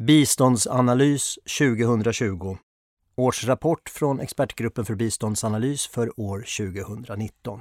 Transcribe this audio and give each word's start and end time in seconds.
Biståndsanalys 0.00 1.38
2020 1.58 2.56
Årsrapport 3.16 3.88
från 3.88 4.20
Expertgruppen 4.20 4.84
för 4.84 4.94
biståndsanalys 4.94 5.86
för 5.86 6.20
år 6.20 6.38
2019. 6.38 7.60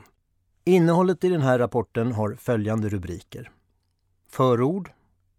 Innehållet 0.63 1.23
i 1.23 1.29
den 1.29 1.42
här 1.42 1.60
rapporten 1.60 2.12
har 2.12 2.36
följande 2.36 2.89
rubriker. 2.89 3.52
Förord, 4.29 4.92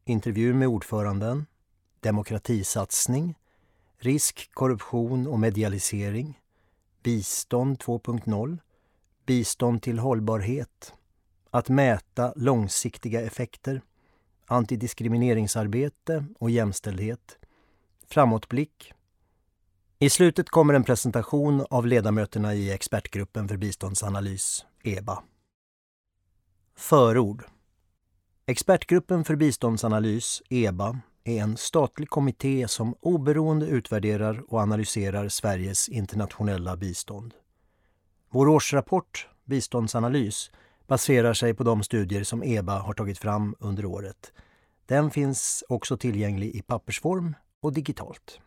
intervju 0.04 0.54
med 0.54 0.68
ordföranden, 0.68 1.46
demokratisatsning, 2.00 3.34
risk, 3.98 4.50
korruption 4.52 5.26
och 5.26 5.38
medialisering, 5.38 6.38
bistånd 7.02 7.78
2.0, 7.78 8.58
bistånd 9.26 9.82
till 9.82 9.98
hållbarhet, 9.98 10.94
att 11.50 11.68
mäta 11.68 12.32
långsiktiga 12.36 13.20
effekter, 13.20 13.82
antidiskrimineringsarbete 14.48 16.24
och 16.38 16.50
jämställdhet, 16.50 17.38
framåtblick. 18.06 18.92
I 19.98 20.10
slutet 20.10 20.48
kommer 20.48 20.74
en 20.74 20.84
presentation 20.84 21.66
av 21.70 21.86
ledamöterna 21.86 22.54
i 22.54 22.72
expertgruppen 22.72 23.48
för 23.48 23.56
biståndsanalys, 23.56 24.64
EBA. 24.82 25.22
Förord 26.76 27.44
Expertgruppen 28.46 29.24
för 29.24 29.36
biståndsanalys, 29.36 30.42
EBA, 30.50 31.00
är 31.24 31.42
en 31.42 31.56
statlig 31.56 32.08
kommitté 32.10 32.68
som 32.68 32.94
oberoende 33.00 33.66
utvärderar 33.66 34.44
och 34.48 34.60
analyserar 34.60 35.28
Sveriges 35.28 35.88
internationella 35.88 36.76
bistånd. 36.76 37.34
Vår 38.30 38.48
årsrapport, 38.48 39.28
Biståndsanalys, 39.44 40.50
baserar 40.86 41.34
sig 41.34 41.54
på 41.54 41.64
de 41.64 41.82
studier 41.82 42.24
som 42.24 42.42
EBA 42.42 42.78
har 42.78 42.94
tagit 42.94 43.18
fram 43.18 43.54
under 43.58 43.84
året. 43.84 44.32
Den 44.88 45.10
finns 45.10 45.64
också 45.68 45.96
tillgänglig 45.96 46.54
i 46.54 46.62
pappersform 46.62 47.34
och 47.62 47.72
digitalt. 47.72 48.40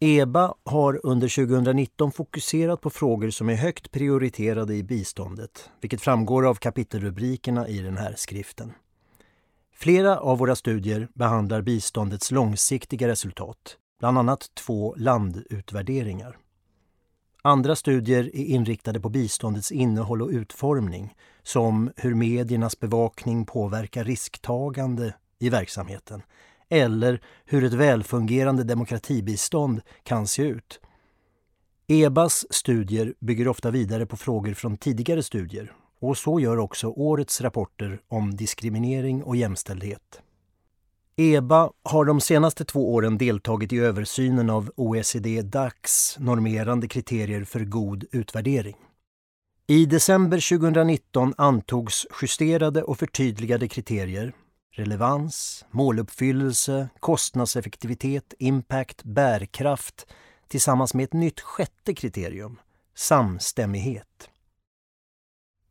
EBA 0.00 0.54
har 0.64 1.00
under 1.06 1.46
2019 1.46 2.12
fokuserat 2.12 2.80
på 2.80 2.90
frågor 2.90 3.30
som 3.30 3.48
är 3.48 3.54
högt 3.54 3.90
prioriterade 3.90 4.74
i 4.74 4.82
biståndet, 4.82 5.70
vilket 5.80 6.00
framgår 6.00 6.46
av 6.46 6.54
kapitelrubrikerna 6.54 7.68
i 7.68 7.78
den 7.78 7.96
här 7.96 8.14
skriften. 8.16 8.72
Flera 9.74 10.18
av 10.20 10.38
våra 10.38 10.56
studier 10.56 11.08
behandlar 11.14 11.62
biståndets 11.62 12.30
långsiktiga 12.30 13.08
resultat, 13.08 13.76
bland 13.98 14.18
annat 14.18 14.50
två 14.54 14.94
landutvärderingar. 14.98 16.36
Andra 17.44 17.76
studier 17.76 18.24
är 18.24 18.44
inriktade 18.44 19.00
på 19.00 19.08
biståndets 19.08 19.72
innehåll 19.72 20.22
och 20.22 20.28
utformning 20.28 21.14
som 21.42 21.90
hur 21.96 22.14
mediernas 22.14 22.80
bevakning 22.80 23.46
påverkar 23.46 24.04
risktagande 24.04 25.14
i 25.38 25.48
verksamheten 25.48 26.22
eller 26.68 27.20
hur 27.44 27.64
ett 27.64 27.72
välfungerande 27.72 28.64
demokratibistånd 28.64 29.80
kan 30.02 30.26
se 30.26 30.42
ut. 30.42 30.80
EBAs 31.86 32.46
studier 32.50 33.14
bygger 33.20 33.48
ofta 33.48 33.70
vidare 33.70 34.06
på 34.06 34.16
frågor 34.16 34.54
från 34.54 34.76
tidigare 34.76 35.22
studier 35.22 35.72
och 36.00 36.18
så 36.18 36.40
gör 36.40 36.58
också 36.58 36.88
årets 36.88 37.40
rapporter 37.40 38.00
om 38.08 38.36
diskriminering 38.36 39.22
och 39.22 39.36
jämställdhet. 39.36 40.22
EBA 41.16 41.70
har 41.82 42.04
de 42.04 42.20
senaste 42.20 42.64
två 42.64 42.94
åren 42.94 43.18
deltagit 43.18 43.72
i 43.72 43.78
översynen 43.78 44.50
av 44.50 44.70
OECD-DACs 44.76 46.16
normerande 46.18 46.88
kriterier 46.88 47.44
för 47.44 47.60
god 47.60 48.04
utvärdering. 48.12 48.76
I 49.66 49.86
december 49.86 50.58
2019 50.58 51.34
antogs 51.36 52.06
justerade 52.22 52.82
och 52.82 52.98
förtydligade 52.98 53.68
kriterier 53.68 54.32
relevans, 54.74 55.64
måluppfyllelse, 55.70 56.88
kostnadseffektivitet, 57.00 58.34
impact, 58.38 59.04
bärkraft 59.04 60.06
tillsammans 60.48 60.94
med 60.94 61.04
ett 61.04 61.12
nytt 61.12 61.40
sjätte 61.40 61.94
kriterium, 61.94 62.60
samstämmighet. 62.94 64.30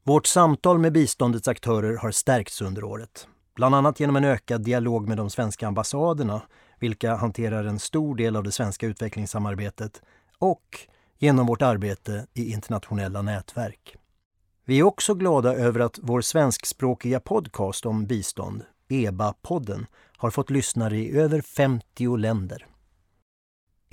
Vårt 0.04 0.28
samtal 0.28 0.80
med 0.80 0.94
biståndets 0.94 1.48
aktörer 1.48 1.98
har 1.98 2.12
stärkts 2.12 2.62
under 2.62 2.84
året. 2.84 3.28
Bland 3.56 3.76
annat 3.76 4.00
genom 4.00 4.16
en 4.16 4.24
ökad 4.24 4.64
dialog 4.64 5.08
med 5.08 5.18
de 5.18 5.30
svenska 5.30 5.68
ambassaderna 5.68 6.42
vilka 6.80 7.16
hanterar 7.16 7.64
en 7.64 7.80
stor 7.80 8.16
del 8.16 8.36
av 8.36 8.44
det 8.44 8.52
svenska 8.52 8.88
utvecklingssamarbetet 8.88 10.02
och 10.38 10.80
genom 11.20 11.46
vårt 11.46 11.62
arbete 11.62 12.28
i 12.34 12.52
internationella 12.52 13.22
nätverk. 13.22 13.96
Vi 14.66 14.80
är 14.80 14.84
också 14.84 15.14
glada 15.14 15.56
över 15.56 15.80
att 15.80 16.00
vår 16.02 16.22
svenskspråkiga 16.22 17.20
podcast 17.20 17.86
om 17.86 18.06
bistånd, 18.06 18.64
EBA-podden, 18.90 19.86
har 20.18 20.30
fått 20.30 20.50
lyssnare 20.50 20.98
i 20.98 21.18
över 21.18 21.42
50 21.42 22.18
länder. 22.18 22.68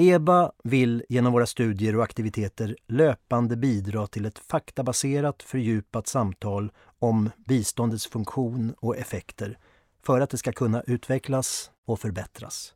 EBA 0.01 0.53
vill 0.65 1.05
genom 1.09 1.33
våra 1.33 1.47
studier 1.47 1.97
och 1.97 2.03
aktiviteter 2.03 2.77
löpande 2.87 3.57
bidra 3.57 4.07
till 4.07 4.27
ett 4.27 4.39
faktabaserat 4.39 5.43
fördjupat 5.43 6.07
samtal 6.07 6.73
om 6.99 7.31
biståndets 7.37 8.07
funktion 8.07 8.75
och 8.79 8.97
effekter 8.97 9.59
för 10.03 10.21
att 10.21 10.31
det 10.31 10.39
ska 10.39 10.53
kunna 10.53 10.83
utvecklas 10.87 11.71
och 11.87 12.01
förbättras. 12.01 12.75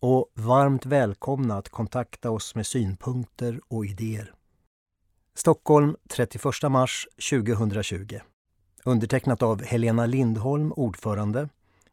Och 0.00 0.32
varmt 0.34 0.86
välkomna 0.86 1.58
att 1.58 1.68
kontakta 1.68 2.30
oss 2.30 2.54
med 2.54 2.66
synpunkter 2.66 3.60
och 3.68 3.86
idéer. 3.86 4.34
Stockholm 5.34 5.96
31 6.08 6.44
mars 6.70 7.08
2020. 7.30 8.18
Undertecknat 8.84 9.42
av 9.42 9.62
Helena 9.62 10.06
Lindholm, 10.06 10.72
ordförande, 10.72 11.48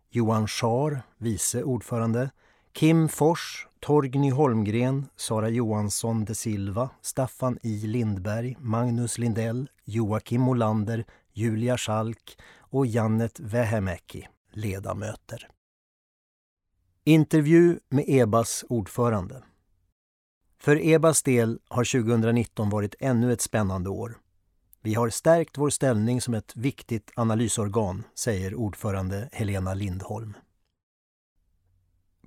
Johan 0.10 0.48
Schar, 0.48 1.02
vice 1.18 1.64
ordförande, 1.64 2.30
Kim 2.74 3.10
Fors, 3.10 3.68
Torgny 3.80 4.30
Holmgren, 4.30 5.06
Sara 5.16 5.50
Johansson 5.50 6.26
de 6.26 6.36
Silva, 6.36 6.90
Staffan 7.02 7.60
I 7.64 7.88
Lindberg, 7.88 8.58
Magnus 8.60 9.18
Lindell, 9.18 9.70
Joakim 9.86 10.42
Molander, 10.42 11.06
Julia 11.34 11.78
Schalk 11.78 12.38
och 12.60 12.86
Jannet 12.86 13.40
Vähämäki, 13.40 14.28
ledamöter. 14.52 15.48
Intervju 17.04 17.80
med 17.90 18.06
EBAs 18.08 18.66
ordförande. 18.70 19.44
För 20.60 20.86
EBAs 20.86 21.24
del 21.24 21.60
har 21.68 22.02
2019 22.04 22.70
varit 22.70 22.96
ännu 23.00 23.34
ett 23.34 23.42
spännande 23.42 23.90
år. 23.90 24.18
Vi 24.82 24.94
har 24.94 25.10
stärkt 25.10 25.58
vår 25.58 25.70
ställning 25.70 26.22
som 26.22 26.34
ett 26.34 26.56
viktigt 26.56 27.12
analysorgan, 27.16 28.04
säger 28.16 28.56
ordförande 28.56 29.30
Helena 29.32 29.74
Lindholm. 29.74 30.34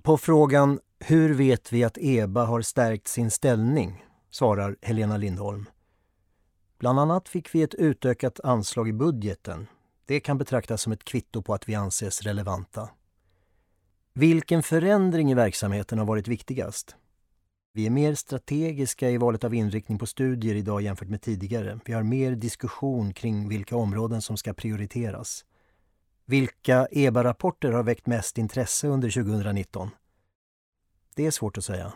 På 0.03 0.17
frågan 0.17 0.79
hur 0.99 1.33
vet 1.33 1.73
vi 1.73 1.83
att 1.83 1.97
EBA 1.97 2.45
har 2.45 2.61
stärkt 2.61 3.07
sin 3.07 3.31
ställning? 3.31 4.05
svarar 4.31 4.75
Helena 4.81 5.17
Lindholm. 5.17 5.65
Bland 6.79 6.99
annat 6.99 7.29
fick 7.29 7.55
vi 7.55 7.61
ett 7.61 7.73
utökat 7.73 8.39
anslag 8.39 8.89
i 8.89 8.93
budgeten. 8.93 9.67
Det 10.05 10.19
kan 10.19 10.37
betraktas 10.37 10.81
som 10.81 10.93
ett 10.93 11.03
kvitto 11.03 11.41
på 11.41 11.53
att 11.53 11.69
vi 11.69 11.75
anses 11.75 12.21
relevanta. 12.21 12.89
Vilken 14.13 14.63
förändring 14.63 15.31
i 15.31 15.33
verksamheten 15.33 15.99
har 15.99 16.05
varit 16.05 16.27
viktigast? 16.27 16.95
Vi 17.73 17.85
är 17.85 17.89
mer 17.89 18.15
strategiska 18.15 19.09
i 19.09 19.17
valet 19.17 19.43
av 19.43 19.53
inriktning 19.53 19.99
på 19.99 20.05
studier 20.05 20.55
idag 20.55 20.81
jämfört 20.81 21.09
med 21.09 21.21
tidigare. 21.21 21.79
Vi 21.85 21.93
har 21.93 22.03
mer 22.03 22.31
diskussion 22.31 23.13
kring 23.13 23.49
vilka 23.49 23.75
områden 23.75 24.21
som 24.21 24.37
ska 24.37 24.53
prioriteras. 24.53 25.45
Vilka 26.25 26.87
EBA-rapporter 26.91 27.71
har 27.71 27.83
väckt 27.83 28.07
mest 28.07 28.37
intresse 28.37 28.87
under 28.87 29.09
2019? 29.09 29.89
Det 31.15 31.25
är 31.25 31.31
svårt 31.31 31.57
att 31.57 31.65
säga. 31.65 31.93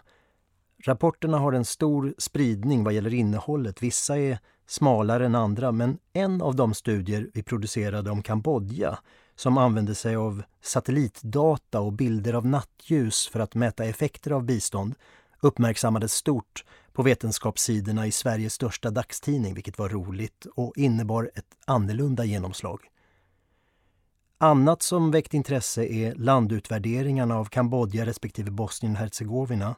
Rapporterna 0.83 1.37
har 1.37 1.53
en 1.53 1.65
stor 1.65 2.13
spridning 2.17 2.83
vad 2.83 2.93
gäller 2.93 3.13
innehållet. 3.13 3.83
Vissa 3.83 4.17
är 4.17 4.39
smalare 4.67 5.25
än 5.25 5.35
andra, 5.35 5.71
men 5.71 5.97
en 6.13 6.41
av 6.41 6.55
de 6.55 6.73
studier 6.73 7.29
vi 7.33 7.43
producerade 7.43 8.11
om 8.11 8.23
Kambodja 8.23 8.99
som 9.35 9.57
använde 9.57 9.95
sig 9.95 10.15
av 10.15 10.43
satellitdata 10.61 11.79
och 11.79 11.93
bilder 11.93 12.33
av 12.33 12.45
nattljus 12.45 13.27
för 13.27 13.39
att 13.39 13.55
mäta 13.55 13.85
effekter 13.85 14.31
av 14.31 14.43
bistånd 14.43 14.95
uppmärksammades 15.41 16.13
stort 16.13 16.65
på 16.93 17.03
vetenskapssidorna 17.03 18.07
i 18.07 18.11
Sveriges 18.11 18.53
största 18.53 18.89
dagstidning, 18.89 19.53
vilket 19.53 19.77
var 19.77 19.89
roligt 19.89 20.45
och 20.55 20.73
innebar 20.77 21.31
ett 21.35 21.57
annorlunda 21.65 22.25
genomslag. 22.25 22.79
Annat 24.39 24.81
som 24.81 25.11
väckt 25.11 25.33
intresse 25.33 25.85
är 25.85 26.15
landutvärderingarna 26.15 27.35
av 27.35 27.45
Kambodja 27.45 28.05
respektive 28.05 28.51
Bosnien-Hercegovina. 28.51 29.75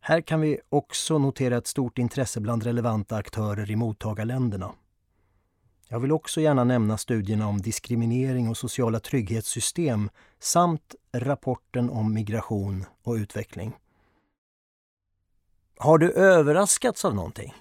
Här 0.00 0.20
kan 0.20 0.40
vi 0.40 0.60
också 0.68 1.18
notera 1.18 1.56
ett 1.56 1.66
stort 1.66 1.98
intresse 1.98 2.40
bland 2.40 2.62
relevanta 2.62 3.16
aktörer 3.16 3.70
i 3.70 3.76
mottagarländerna. 3.76 4.72
Jag 5.88 6.00
vill 6.00 6.12
också 6.12 6.40
gärna 6.40 6.64
nämna 6.64 6.98
studierna 6.98 7.48
om 7.48 7.60
diskriminering 7.60 8.48
och 8.48 8.56
sociala 8.56 9.00
trygghetssystem 9.00 10.10
samt 10.38 10.94
rapporten 11.12 11.90
om 11.90 12.14
migration 12.14 12.84
och 13.02 13.14
utveckling. 13.14 13.72
Har 15.78 15.98
du 15.98 16.12
överraskats 16.12 17.04
av 17.04 17.14
någonting? 17.14 17.54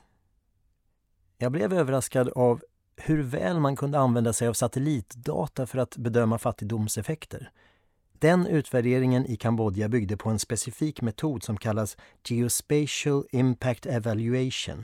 Jag 1.37 1.51
blev 1.51 1.73
överraskad 1.73 2.29
av 2.29 2.61
hur 3.03 3.24
väl 3.24 3.59
man 3.59 3.75
kunde 3.75 4.00
använda 4.00 4.33
sig 4.33 4.48
av 4.48 4.53
satellitdata 4.53 5.65
för 5.65 5.77
att 5.77 5.98
bedöma 5.98 6.38
fattigdomseffekter. 6.38 7.51
Den 8.19 8.48
utvärderingen 8.48 9.25
i 9.25 9.36
Kambodja 9.36 9.89
byggde 9.89 10.18
på 10.18 10.30
en 10.30 10.39
specifik 10.39 11.01
metod 11.01 11.44
som 11.44 11.57
kallas 11.57 11.98
Geospatial 12.27 13.24
Impact 13.31 13.86
Evaluation. 13.86 14.83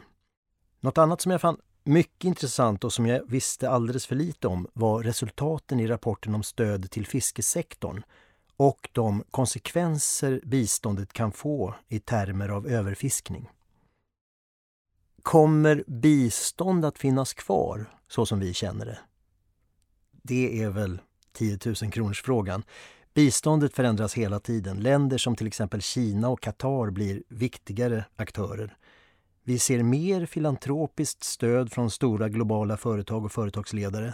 Något 0.80 0.98
annat 0.98 1.22
som 1.22 1.31
jag 1.31 1.42
fann 1.42 1.58
mycket 1.84 2.24
intressant 2.24 2.84
och 2.84 2.94
som 2.94 3.06
jag 3.06 3.30
visste 3.30 3.69
alldeles 3.69 4.08
för 4.08 4.16
lite 4.16 4.48
om 4.48 4.68
var 4.74 5.04
resultaten 5.04 5.80
i 5.80 5.88
rapporten 5.88 6.36
om 6.36 6.44
stöd 6.44 6.92
till 6.92 7.08
fiskesektorn 7.08 8.04
och 8.58 8.90
de 8.92 9.24
konsekvenser 9.31 10.42
biståndet 10.44 11.14
kan 11.14 11.31
få 11.31 11.75
i 11.88 12.00
termer 12.00 12.50
av 12.50 12.68
överfiskning. 12.68 13.50
Kommer 15.27 15.83
bistånd 15.88 16.85
att 16.85 16.97
finnas 16.97 17.33
kvar 17.33 17.85
så 18.07 18.25
som 18.25 18.39
vi 18.39 18.53
känner 18.53 18.85
det? 18.85 19.00
Det 20.12 20.63
är 20.63 20.69
väl 20.69 21.01
10 21.33 21.59
000 21.65 21.75
kronors 21.75 22.21
frågan. 22.21 22.63
Biståndet 23.13 23.74
förändras 23.74 24.13
hela 24.13 24.39
tiden. 24.39 24.79
Länder 24.79 25.18
som 25.18 25.35
till 25.35 25.47
exempel 25.47 25.81
Kina 25.81 26.29
och 26.29 26.41
Qatar 26.41 26.89
blir 26.91 27.24
viktigare 27.29 28.06
aktörer. 28.15 28.77
Vi 29.44 29.59
ser 29.59 29.83
mer 29.83 30.25
filantropiskt 30.25 31.24
stöd 31.24 31.71
från 31.71 31.91
stora 31.91 32.30
globala 32.30 32.77
företag 32.77 33.25
och 33.25 33.31
företagsledare. 33.31 34.13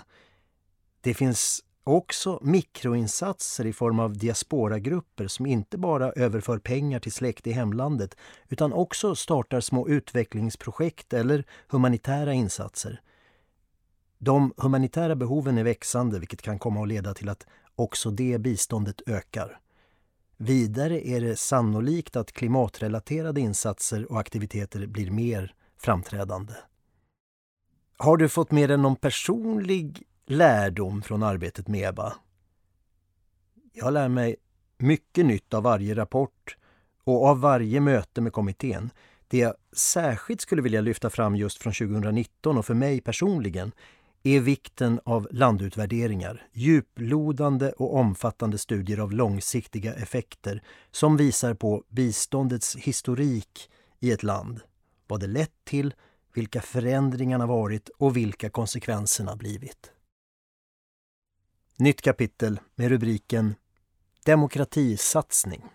Det 1.01 1.13
finns 1.13 1.63
också 1.83 2.39
mikroinsatser 2.41 3.65
i 3.65 3.73
form 3.73 3.99
av 3.99 4.17
diasporagrupper 4.17 5.27
som 5.27 5.45
inte 5.45 5.77
bara 5.77 6.11
överför 6.11 6.57
pengar 6.57 6.99
till 6.99 7.11
släkt 7.11 7.47
i 7.47 7.51
hemlandet 7.51 8.17
utan 8.49 8.73
också 8.73 9.15
startar 9.15 9.59
små 9.59 9.87
utvecklingsprojekt 9.87 11.13
eller 11.13 11.43
humanitära 11.67 12.33
insatser. 12.33 13.01
De 14.17 14.53
humanitära 14.57 15.15
behoven 15.15 15.57
är 15.57 15.63
växande 15.63 16.19
vilket 16.19 16.41
kan 16.41 16.59
komma 16.59 16.81
att 16.81 16.87
leda 16.87 17.13
till 17.13 17.29
att 17.29 17.45
också 17.75 18.11
det 18.11 18.39
biståndet 18.39 19.01
ökar. 19.07 19.59
Vidare 20.37 21.07
är 21.07 21.21
det 21.21 21.35
sannolikt 21.35 22.15
att 22.15 22.31
klimatrelaterade 22.31 23.41
insatser 23.41 24.11
och 24.11 24.19
aktiviteter 24.19 24.87
blir 24.87 25.11
mer 25.11 25.53
framträdande. 25.77 26.53
Har 27.97 28.17
du 28.17 28.29
fått 28.29 28.51
med 28.51 28.69
dig 28.69 28.77
någon 28.77 28.95
personlig 28.95 30.03
lärdom 30.33 31.01
från 31.01 31.23
arbetet 31.23 31.67
med 31.67 31.89
EBA? 31.89 32.13
Jag 33.73 33.93
lär 33.93 34.09
mig 34.09 34.35
mycket 34.77 35.25
nytt 35.25 35.53
av 35.53 35.63
varje 35.63 35.95
rapport 35.95 36.57
och 37.03 37.25
av 37.25 37.39
varje 37.39 37.79
möte 37.79 38.21
med 38.21 38.33
kommittén. 38.33 38.89
Det 39.27 39.37
jag 39.37 39.53
särskilt 39.71 40.41
skulle 40.41 40.61
vilja 40.61 40.81
lyfta 40.81 41.09
fram 41.09 41.35
just 41.35 41.57
från 41.57 41.73
2019 41.73 42.57
och 42.57 42.65
för 42.65 42.73
mig 42.73 43.01
personligen 43.01 43.71
är 44.23 44.39
vikten 44.39 44.99
av 45.05 45.27
landutvärderingar, 45.31 46.47
djuplodande 46.53 47.71
och 47.71 47.95
omfattande 47.95 48.57
studier 48.57 48.97
av 48.97 49.11
långsiktiga 49.11 49.93
effekter 49.93 50.63
som 50.91 51.17
visar 51.17 51.53
på 51.53 51.83
biståndets 51.89 52.75
historik 52.75 53.69
i 53.99 54.11
ett 54.11 54.23
land, 54.23 54.61
vad 55.07 55.19
det 55.19 55.27
lett 55.27 55.65
till, 55.65 55.93
vilka 56.33 56.61
förändringarna 56.61 57.45
varit 57.45 57.89
och 57.89 58.17
vilka 58.17 58.49
konsekvenserna 58.49 59.35
blivit. 59.35 59.92
Nytt 61.77 62.01
kapitel 62.01 62.59
med 62.75 62.89
rubriken 62.89 63.55
Demokratisatsning. 64.25 65.65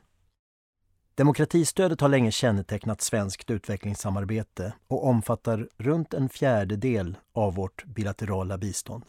Demokratistödet 1.14 2.00
har 2.00 2.08
länge 2.08 2.30
kännetecknat 2.30 3.00
svenskt 3.00 3.50
utvecklingssamarbete 3.50 4.72
och 4.86 5.06
omfattar 5.06 5.68
runt 5.76 6.14
en 6.14 6.28
fjärdedel 6.28 7.16
av 7.32 7.54
vårt 7.54 7.84
bilaterala 7.84 8.58
bistånd. 8.58 9.04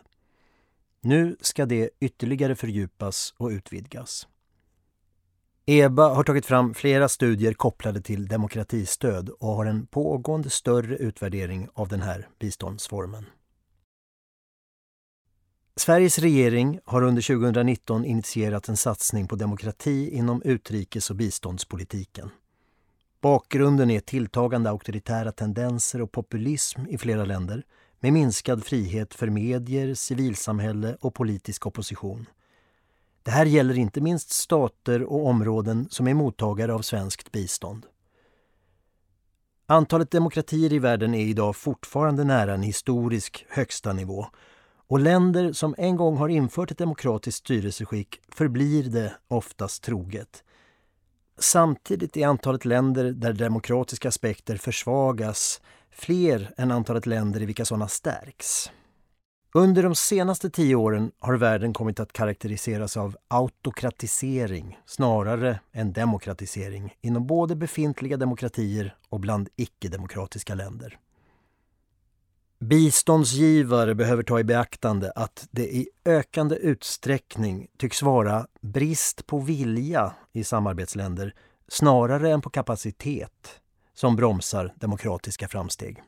Nu 1.01 1.36
ska 1.41 1.65
det 1.65 1.89
ytterligare 2.00 2.56
fördjupas 2.56 3.33
och 3.38 3.50
utvidgas. 3.50 4.27
EBA 5.65 6.09
har 6.09 6.24
tagit 6.24 6.45
fram 6.45 6.74
flera 6.74 7.09
studier 7.09 7.53
kopplade 7.53 8.01
till 8.01 8.27
demokratistöd 8.27 9.30
och 9.30 9.56
har 9.56 9.65
en 9.65 9.88
pågående 9.88 10.50
större 10.50 10.95
utvärdering 10.95 11.68
av 11.74 11.88
den 11.88 12.01
här 12.01 12.27
biståndsformen. 12.39 13.25
Sveriges 15.79 16.19
regering 16.19 16.79
har 16.85 17.01
under 17.01 17.21
2019 17.21 18.05
initierat 18.05 18.69
en 18.69 18.77
satsning 18.77 19.27
på 19.27 19.35
demokrati 19.35 20.09
inom 20.09 20.41
utrikes 20.41 21.09
och 21.09 21.15
biståndspolitiken. 21.15 22.29
Bakgrunden 23.21 23.89
är 23.89 23.99
tilltagande 23.99 24.69
auktoritära 24.69 25.31
tendenser 25.31 26.01
och 26.01 26.11
populism 26.11 26.81
i 26.89 26.97
flera 26.97 27.25
länder 27.25 27.63
med 27.99 28.13
minskad 28.13 28.65
frihet 28.65 29.13
för 29.13 29.29
medier, 29.29 29.93
civilsamhälle 29.93 30.97
och 31.01 31.13
politisk 31.13 31.65
opposition. 31.65 32.25
Det 33.23 33.31
här 33.31 33.45
gäller 33.45 33.77
inte 33.77 34.01
minst 34.01 34.29
stater 34.29 35.03
och 35.03 35.25
områden 35.25 35.87
som 35.89 36.07
är 36.07 36.13
mottagare 36.13 36.73
av 36.73 36.81
svenskt 36.81 37.31
bistånd. 37.31 37.85
Antalet 39.65 40.11
demokratier 40.11 40.73
i 40.73 40.79
världen 40.79 41.13
är 41.13 41.25
idag 41.25 41.55
fortfarande 41.55 42.23
nära 42.23 42.53
en 42.53 42.63
historisk 42.63 43.45
högsta 43.49 43.93
nivå 43.93 44.27
och 44.89 45.00
länder 45.00 45.53
som 45.53 45.75
en 45.77 45.95
gång 45.95 46.18
har 46.18 46.30
infört 46.30 46.71
ett 46.71 46.77
demokratiskt 46.77 47.39
styrelseskick 47.39 48.19
förblir 48.30 48.83
det 48.83 49.13
oftast 49.27 49.83
troget. 49.83 50.44
Samtidigt 51.39 52.18
är 52.18 52.27
antalet 52.27 52.65
länder 52.65 53.12
där 53.12 53.33
demokratiska 53.33 54.07
aspekter 54.07 54.57
försvagas 54.57 55.62
fler 55.91 56.53
än 56.57 56.71
antalet 56.71 57.06
länder 57.06 57.41
i 57.41 57.45
vilka 57.45 57.65
sådana 57.65 57.88
stärks. 57.88 58.71
Under 59.53 59.83
de 59.83 59.95
senaste 59.95 60.50
tio 60.50 60.75
åren 60.75 61.12
har 61.19 61.33
världen 61.33 61.74
kommit 61.74 62.00
att 62.00 62.13
karaktäriseras 62.13 62.97
av 62.97 63.18
autokratisering 63.27 64.80
snarare 64.85 65.59
än 65.71 65.94
demokratisering 65.94 66.94
inom 67.01 67.27
både 67.27 67.56
befintliga 67.56 68.18
demokratier 68.18 68.95
och 69.09 69.19
bland 69.19 69.50
icke-demokratiska 69.56 70.56
länder. 70.56 71.00
Biståndsgivare 72.61 73.95
behöver 73.95 74.23
ta 74.23 74.39
i 74.39 74.44
beaktande 74.44 75.11
att 75.15 75.47
det 75.51 75.75
i 75.75 75.89
ökande 76.06 76.56
utsträckning 76.56 77.67
tycks 77.77 78.01
vara 78.01 78.47
brist 78.61 79.25
på 79.27 79.39
vilja 79.39 80.13
i 80.33 80.44
samarbetsländer 80.44 81.35
snarare 81.67 82.31
än 82.31 82.41
på 82.41 82.50
kapacitet 82.50 83.61
som 83.94 84.15
bromsar 84.15 84.73
demokratiska 84.75 85.47
framsteg. 85.47 86.03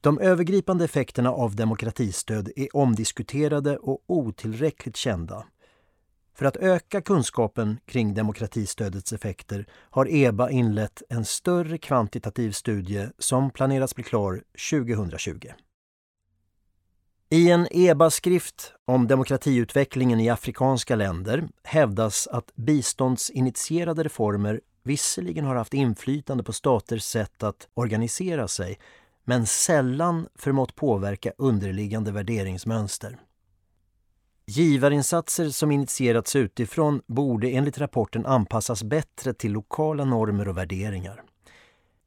De 0.00 0.18
övergripande 0.18 0.84
effekterna 0.84 1.30
av 1.30 1.56
demokratistöd 1.56 2.52
är 2.56 2.76
omdiskuterade 2.76 3.76
och 3.76 4.02
otillräckligt 4.06 4.96
kända 4.96 5.46
för 6.38 6.44
att 6.44 6.56
öka 6.56 7.00
kunskapen 7.00 7.78
kring 7.86 8.14
demokratistödets 8.14 9.12
effekter 9.12 9.66
har 9.90 10.08
EBA 10.14 10.50
inlett 10.50 11.02
en 11.08 11.24
större 11.24 11.78
kvantitativ 11.78 12.52
studie 12.52 13.08
som 13.18 13.50
planeras 13.50 13.94
bli 13.94 14.04
klar 14.04 14.42
2020. 14.70 15.48
I 17.30 17.50
en 17.50 17.68
EBA-skrift 17.70 18.72
om 18.84 19.06
demokratiutvecklingen 19.06 20.20
i 20.20 20.28
afrikanska 20.28 20.96
länder 20.96 21.48
hävdas 21.62 22.26
att 22.26 22.54
biståndsinitierade 22.54 24.02
reformer 24.02 24.60
visserligen 24.82 25.44
har 25.44 25.56
haft 25.56 25.74
inflytande 25.74 26.44
på 26.44 26.52
staters 26.52 27.02
sätt 27.02 27.42
att 27.42 27.68
organisera 27.74 28.48
sig 28.48 28.78
men 29.24 29.46
sällan 29.46 30.28
förmått 30.34 30.74
påverka 30.74 31.32
underliggande 31.38 32.12
värderingsmönster. 32.12 33.18
Givarinsatser 34.50 35.48
som 35.48 35.70
initierats 35.70 36.36
utifrån 36.36 37.02
borde 37.06 37.48
enligt 37.48 37.78
rapporten 37.78 38.26
anpassas 38.26 38.82
bättre 38.82 39.34
till 39.34 39.52
lokala 39.52 40.04
normer 40.04 40.48
och 40.48 40.56
värderingar. 40.56 41.22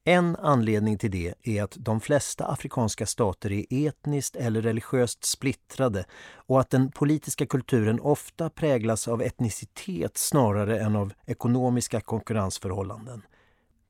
En 0.03 0.35
anledning 0.35 0.97
till 0.97 1.11
det 1.11 1.33
är 1.43 1.63
att 1.63 1.75
de 1.79 2.01
flesta 2.01 2.45
afrikanska 2.45 3.05
stater 3.05 3.51
är 3.51 3.65
etniskt 3.87 4.35
eller 4.35 4.61
religiöst 4.61 5.25
splittrade 5.25 6.05
och 6.33 6.59
att 6.59 6.69
den 6.69 6.91
politiska 6.91 7.45
kulturen 7.45 7.99
ofta 7.99 8.49
präglas 8.49 9.07
av 9.07 9.21
etnicitet 9.21 10.17
snarare 10.17 10.79
än 10.79 10.95
av 10.95 11.13
ekonomiska 11.25 12.01
konkurrensförhållanden. 12.01 13.21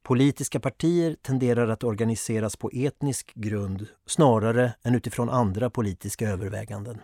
Politiska 0.03 0.59
partier 0.59 1.15
tenderar 1.21 1.67
att 1.67 1.83
organiseras 1.83 2.57
på 2.57 2.69
etnisk 2.73 3.33
grund 3.33 3.87
snarare 4.05 4.73
än 4.83 4.95
utifrån 4.95 5.29
andra 5.29 5.69
politiska 5.69 6.29
överväganden. 6.29 7.01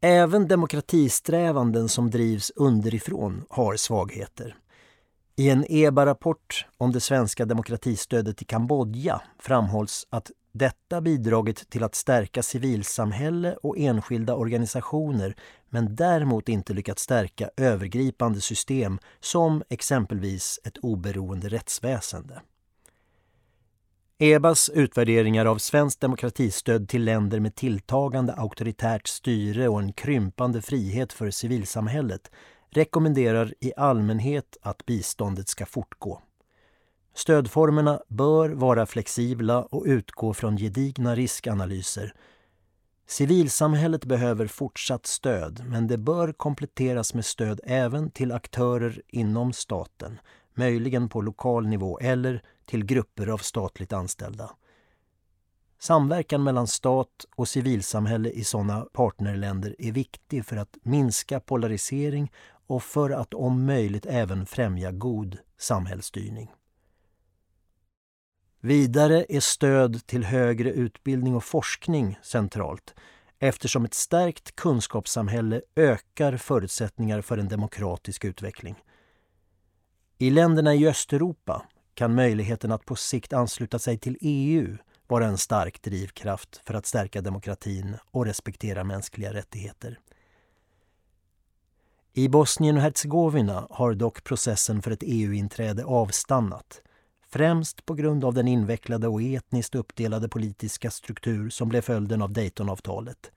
Även 0.00 0.48
demokratisträvanden 0.48 1.88
som 1.88 2.10
drivs 2.10 2.52
underifrån 2.56 3.44
har 3.48 3.76
svagheter. 3.76 4.56
I 5.36 5.50
en 5.50 5.64
EBA-rapport 5.68 6.66
om 6.76 6.92
det 6.92 7.00
svenska 7.00 7.44
demokratistödet 7.44 8.42
i 8.42 8.44
Kambodja 8.44 9.20
framhålls 9.38 10.06
att 10.10 10.30
detta 10.52 11.00
bidragit 11.00 11.70
till 11.70 11.84
att 11.84 11.94
stärka 11.94 12.42
civilsamhälle 12.42 13.56
och 13.62 13.78
enskilda 13.78 14.34
organisationer 14.34 15.36
men 15.70 15.96
däremot 15.96 16.48
inte 16.48 16.72
lyckats 16.74 17.02
stärka 17.02 17.50
övergripande 17.56 18.40
system 18.40 18.98
som 19.20 19.62
exempelvis 19.68 20.60
ett 20.64 20.78
oberoende 20.78 21.48
rättsväsende. 21.48 22.42
EBAs 24.18 24.68
utvärderingar 24.68 25.46
av 25.46 25.58
svenskt 25.58 26.00
demokratistöd 26.00 26.88
till 26.88 27.04
länder 27.04 27.40
med 27.40 27.54
tilltagande 27.54 28.34
auktoritärt 28.34 29.06
styre 29.06 29.68
och 29.68 29.80
en 29.80 29.92
krympande 29.92 30.62
frihet 30.62 31.12
för 31.12 31.30
civilsamhället 31.30 32.30
rekommenderar 32.70 33.54
i 33.60 33.72
allmänhet 33.76 34.56
att 34.62 34.86
biståndet 34.86 35.48
ska 35.48 35.66
fortgå. 35.66 36.22
Stödformerna 37.14 38.00
bör 38.08 38.50
vara 38.50 38.86
flexibla 38.86 39.62
och 39.62 39.84
utgå 39.86 40.34
från 40.34 40.56
gedigna 40.56 41.14
riskanalyser. 41.14 42.14
Civilsamhället 43.08 44.04
behöver 44.04 44.46
fortsatt 44.46 45.06
stöd 45.06 45.64
men 45.66 45.86
det 45.86 45.98
bör 45.98 46.32
kompletteras 46.32 47.14
med 47.14 47.24
stöd 47.24 47.60
även 47.64 48.10
till 48.10 48.32
aktörer 48.32 49.02
inom 49.08 49.52
staten, 49.52 50.18
möjligen 50.54 51.08
på 51.08 51.20
lokal 51.20 51.66
nivå 51.66 51.98
eller 51.98 52.42
till 52.66 52.84
grupper 52.84 53.26
av 53.26 53.38
statligt 53.38 53.92
anställda. 53.92 54.50
Samverkan 55.78 56.42
mellan 56.42 56.66
stat 56.66 57.26
och 57.36 57.48
civilsamhälle 57.48 58.30
i 58.30 58.44
sådana 58.44 58.86
partnerländer 58.92 59.76
är 59.78 59.92
viktig 59.92 60.44
för 60.44 60.56
att 60.56 60.76
minska 60.82 61.40
polarisering 61.40 62.32
och 62.66 62.82
för 62.82 63.10
att 63.10 63.34
om 63.34 63.66
möjligt 63.66 64.06
även 64.06 64.46
främja 64.46 64.92
god 64.92 65.38
samhällsstyrning. 65.58 66.52
Vidare 68.60 69.26
är 69.28 69.40
stöd 69.40 70.06
till 70.06 70.24
högre 70.24 70.72
utbildning 70.72 71.34
och 71.34 71.44
forskning 71.44 72.18
centralt 72.22 72.94
eftersom 73.38 73.84
ett 73.84 73.94
stärkt 73.94 74.56
kunskapssamhälle 74.56 75.62
ökar 75.76 76.36
förutsättningar 76.36 77.20
för 77.20 77.38
en 77.38 77.48
demokratisk 77.48 78.24
utveckling. 78.24 78.76
I 80.18 80.30
länderna 80.30 80.74
i 80.74 80.88
Östeuropa 80.88 81.66
kan 81.96 82.14
möjligheten 82.14 82.72
att 82.72 82.84
på 82.84 82.96
sikt 82.96 83.32
ansluta 83.32 83.78
sig 83.78 83.98
till 83.98 84.18
EU 84.20 84.76
vara 85.06 85.26
en 85.26 85.38
stark 85.38 85.82
drivkraft 85.82 86.60
för 86.64 86.74
att 86.74 86.86
stärka 86.86 87.20
demokratin 87.20 87.96
och 88.10 88.26
respektera 88.26 88.84
mänskliga 88.84 89.32
rättigheter. 89.32 89.98
I 92.12 92.28
Bosnien 92.28 92.76
och 92.76 92.82
Hercegovina 92.82 93.66
har 93.70 93.94
dock 93.94 94.24
processen 94.24 94.82
för 94.82 94.90
ett 94.90 95.02
EU-inträde 95.02 95.84
avstannat 95.84 96.82
främst 97.28 97.86
på 97.86 97.94
grund 97.94 98.24
av 98.24 98.34
den 98.34 98.48
invecklade 98.48 99.08
och 99.08 99.22
etniskt 99.22 99.74
uppdelade 99.74 100.28
politiska 100.28 100.90
struktur 100.90 101.50
som 101.50 101.68
blev 101.68 101.80
följden 101.80 102.22
av 102.22 102.32
Daytonavtalet. 102.32 103.30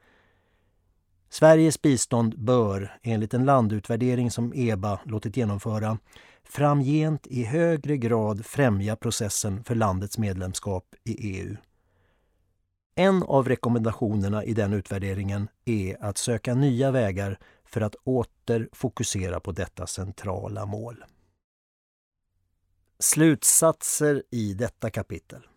Sveriges 1.29 1.81
bistånd 1.81 2.39
bör, 2.39 2.97
enligt 3.03 3.33
en 3.33 3.45
landutvärdering 3.45 4.31
som 4.31 4.53
EBA 4.55 4.99
låtit 5.03 5.37
genomföra, 5.37 5.97
framgent 6.49 7.27
i 7.27 7.43
högre 7.43 7.97
grad 7.97 8.45
främja 8.45 8.95
processen 8.95 9.63
för 9.63 9.75
landets 9.75 10.17
medlemskap 10.17 10.95
i 11.03 11.37
EU. 11.37 11.55
En 12.95 13.23
av 13.23 13.47
rekommendationerna 13.47 14.43
i 14.43 14.53
den 14.53 14.73
utvärderingen 14.73 15.47
är 15.65 16.03
att 16.03 16.17
söka 16.17 16.55
nya 16.55 16.91
vägar 16.91 17.39
för 17.65 17.81
att 17.81 17.95
åter 17.95 18.69
fokusera 18.71 19.39
på 19.39 19.51
detta 19.51 19.87
centrala 19.87 20.65
mål. 20.65 21.03
Slutsatser 22.99 24.23
i 24.31 24.53
detta 24.53 24.89
kapitel. 24.89 25.47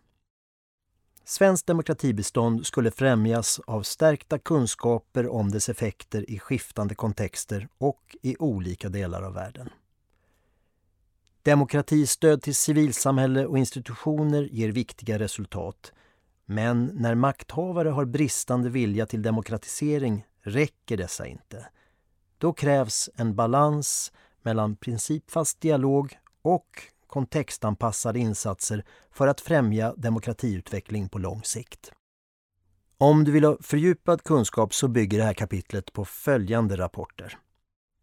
Svenskt 1.25 1.67
demokratibistånd 1.67 2.65
skulle 2.65 2.91
främjas 2.91 3.59
av 3.59 3.83
stärkta 3.83 4.39
kunskaper 4.39 5.27
om 5.27 5.51
dess 5.51 5.69
effekter 5.69 6.29
i 6.29 6.39
skiftande 6.39 6.95
kontexter 6.95 7.67
och 7.77 8.15
i 8.21 8.35
olika 8.39 8.89
delar 8.89 9.21
av 9.21 9.33
världen. 9.33 9.69
Demokratistöd 11.43 12.41
till 12.41 12.55
civilsamhälle 12.55 13.45
och 13.45 13.57
institutioner 13.57 14.43
ger 14.43 14.69
viktiga 14.71 15.19
resultat. 15.19 15.93
Men 16.45 16.85
när 16.93 17.15
makthavare 17.15 17.89
har 17.89 18.05
bristande 18.05 18.69
vilja 18.69 19.05
till 19.05 19.21
demokratisering 19.21 20.25
räcker 20.41 20.97
dessa 20.97 21.27
inte. 21.27 21.67
Då 22.37 22.53
krävs 22.53 23.09
en 23.15 23.35
balans 23.35 24.13
mellan 24.41 24.75
principfast 24.75 25.61
dialog 25.61 26.17
och 26.41 26.67
kontextanpassade 27.07 28.19
insatser 28.19 28.85
för 29.11 29.27
att 29.27 29.41
främja 29.41 29.93
demokratiutveckling 29.97 31.09
på 31.09 31.19
lång 31.19 31.43
sikt. 31.43 31.91
Om 32.97 33.23
du 33.23 33.31
vill 33.31 33.43
ha 33.43 33.57
fördjupad 33.61 34.23
kunskap 34.23 34.73
så 34.73 34.87
bygger 34.87 35.17
det 35.17 35.23
här 35.23 35.33
kapitlet 35.33 35.93
på 35.93 36.05
följande 36.05 36.77
rapporter. 36.77 37.37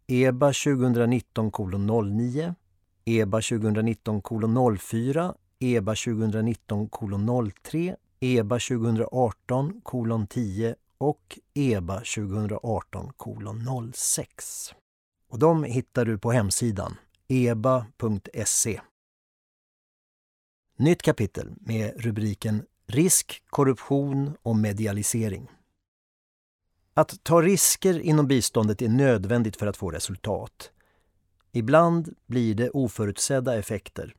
EBA 0.07 0.47
2019 0.47 1.51
09, 2.17 2.55
EBA 3.11 3.41
2019 3.41 4.21
04, 4.79 5.35
EBA 5.59 5.95
2019 5.95 6.89
03, 7.63 7.95
EBA 8.19 8.59
2018 8.59 10.27
10 10.29 10.75
och 10.97 11.39
EBA 11.53 11.95
2018 11.95 13.11
06. 13.93 14.73
Och 15.29 15.39
de 15.39 15.63
hittar 15.63 16.05
du 16.05 16.17
på 16.17 16.31
hemsidan 16.31 16.95
eba.se. 17.27 18.81
Nytt 20.77 21.01
kapitel 21.01 21.53
med 21.59 21.93
rubriken 21.97 22.65
Risk, 22.87 23.43
korruption 23.49 24.35
och 24.41 24.55
medialisering. 24.55 25.51
Att 26.93 27.23
ta 27.23 27.41
risker 27.41 27.99
inom 27.99 28.27
biståndet 28.27 28.81
är 28.81 28.89
nödvändigt 28.89 29.55
för 29.55 29.67
att 29.67 29.77
få 29.77 29.91
resultat. 29.91 30.71
Ibland 31.51 32.15
blir 32.27 32.55
det 32.55 32.69
oförutsedda 32.69 33.57
effekter. 33.57 34.15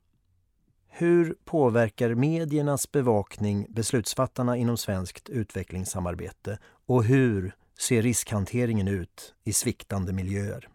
Hur 0.89 1.37
påverkar 1.45 2.15
mediernas 2.15 2.93
bevakning 2.93 3.67
beslutsfattarna 3.71 4.57
inom 4.57 4.77
svenskt 4.77 5.29
utvecklingssamarbete 5.29 6.59
och 6.87 7.05
hur 7.05 7.55
ser 7.79 8.03
riskhanteringen 8.03 8.89
ut 8.89 9.35
i 9.45 9.53
sviktande 9.53 10.13
miljöer? 10.13 10.69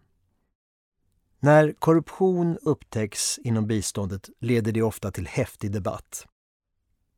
När 1.40 1.74
korruption 1.74 2.58
upptäcks 2.62 3.38
inom 3.38 3.68
biståndet 3.68 4.30
leder 4.40 4.72
det 4.72 4.82
ofta 4.82 5.12
till 5.12 5.28
häftig 5.28 5.72
debatt. 5.72 6.26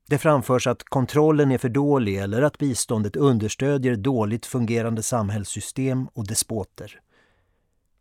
Det 0.08 0.18
framförs 0.18 0.68
att 0.68 0.84
kontrollen 0.84 1.52
är 1.52 1.58
för 1.58 1.70
dålig 1.70 2.18
eller 2.18 2.42
att 2.42 2.58
biståndet 2.58 3.16
understödjer 3.16 3.96
dåligt 3.96 4.46
fungerande 4.46 5.04
samhällssystem 5.04 6.08
och 6.14 6.28
despoter. 6.28 7.02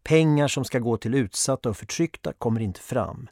Pengar 0.02 0.48
som 0.48 0.64
ska 0.64 0.78
gå 0.78 0.96
till 0.96 1.14
utsatta 1.14 1.68
och 1.68 1.76
förtryckta 1.76 2.32
kommer 2.32 2.60
inte 2.60 2.80
fram. 2.80 3.28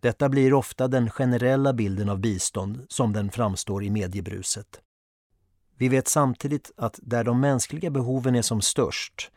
Detta 0.00 0.28
blir 0.28 0.54
ofta 0.54 0.88
den 0.88 1.10
generella 1.10 1.72
bilden 1.72 2.08
av 2.08 2.18
bistånd 2.18 2.86
som 2.88 3.12
den 3.12 3.30
framstår 3.30 3.84
i 3.84 3.90
mediebruset. 3.90 4.80
Vi 5.76 5.88
vet 5.88 6.08
samtidigt 6.08 6.70
att 6.76 6.98
där 7.02 7.24
de 7.24 7.40
mänskliga 7.40 7.90
behoven 7.90 8.34
är 8.34 8.42
som 8.42 8.60
störst 8.60 9.30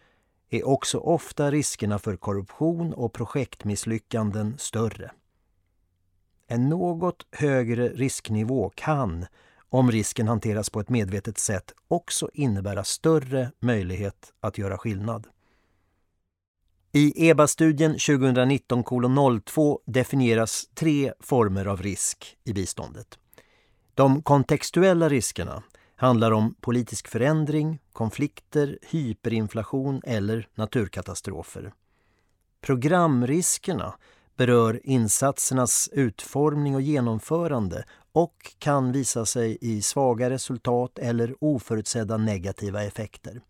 är 0.50 0.68
också 0.68 0.98
ofta 0.98 1.51
riskerna 1.51 2.00
för 2.00 2.16
korruption 2.16 2.94
och 2.94 3.13
projektmisslyckanden 3.13 4.58
större. 4.58 5.12
En 6.48 6.70
något 6.70 7.25
högre 7.32 7.89
risknivå 7.89 8.72
kan, 8.75 9.25
om 9.70 9.92
risken 9.92 10.27
hanteras 10.27 10.70
på 10.70 10.80
ett 10.80 10.89
medvetet 10.89 11.38
sätt, 11.38 11.74
också 11.88 12.30
innebära 12.34 12.84
större 12.84 13.51
möjlighet 13.60 14.34
att 14.39 14.58
göra 14.58 14.77
skillnad. 14.77 15.27
I 16.91 17.29
EBA-studien 17.29 17.98
2019-02 17.98 19.79
definieras 19.86 20.70
tre 20.74 21.13
former 21.20 21.65
av 21.65 21.82
risk 21.82 22.38
i 22.44 22.53
biståndet. 22.53 23.20
De 23.94 24.22
kontextuella 24.22 25.10
riskerna 25.10 25.63
handlar 25.96 26.32
om 26.32 26.56
politisk 26.62 27.08
förändring, 27.08 27.79
konflikter, 27.94 28.79
hyperinflation 28.82 30.01
eller 30.06 30.48
naturkatastrofer. 30.56 31.74
Programriskerna 32.62 33.94
berör 34.38 34.82
insatsernas 34.84 35.89
utformning 35.91 36.75
och 36.75 36.82
genomförande 36.82 37.86
och 38.12 38.56
kan 38.60 38.91
visa 38.91 39.25
sig 39.25 39.58
i 39.62 39.82
svaga 39.82 40.29
resultat 40.29 41.00
eller 41.00 41.36
oförutsedda 41.39 42.17
negativa 42.17 42.84
effekter. 42.84 43.41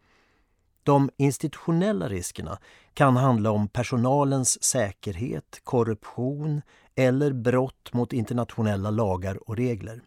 De 0.87 1.09
institutionella 1.17 2.09
riskerna 2.09 2.59
kan 2.93 3.17
handla 3.17 3.51
om 3.51 3.67
personalens 3.67 4.63
säkerhet, 4.63 5.59
korruption 5.63 6.61
eller 6.95 7.33
brott 7.33 7.93
mot 7.93 8.13
internationella 8.13 8.89
lagar 8.89 9.49
och 9.49 9.57
regler. 9.57 10.01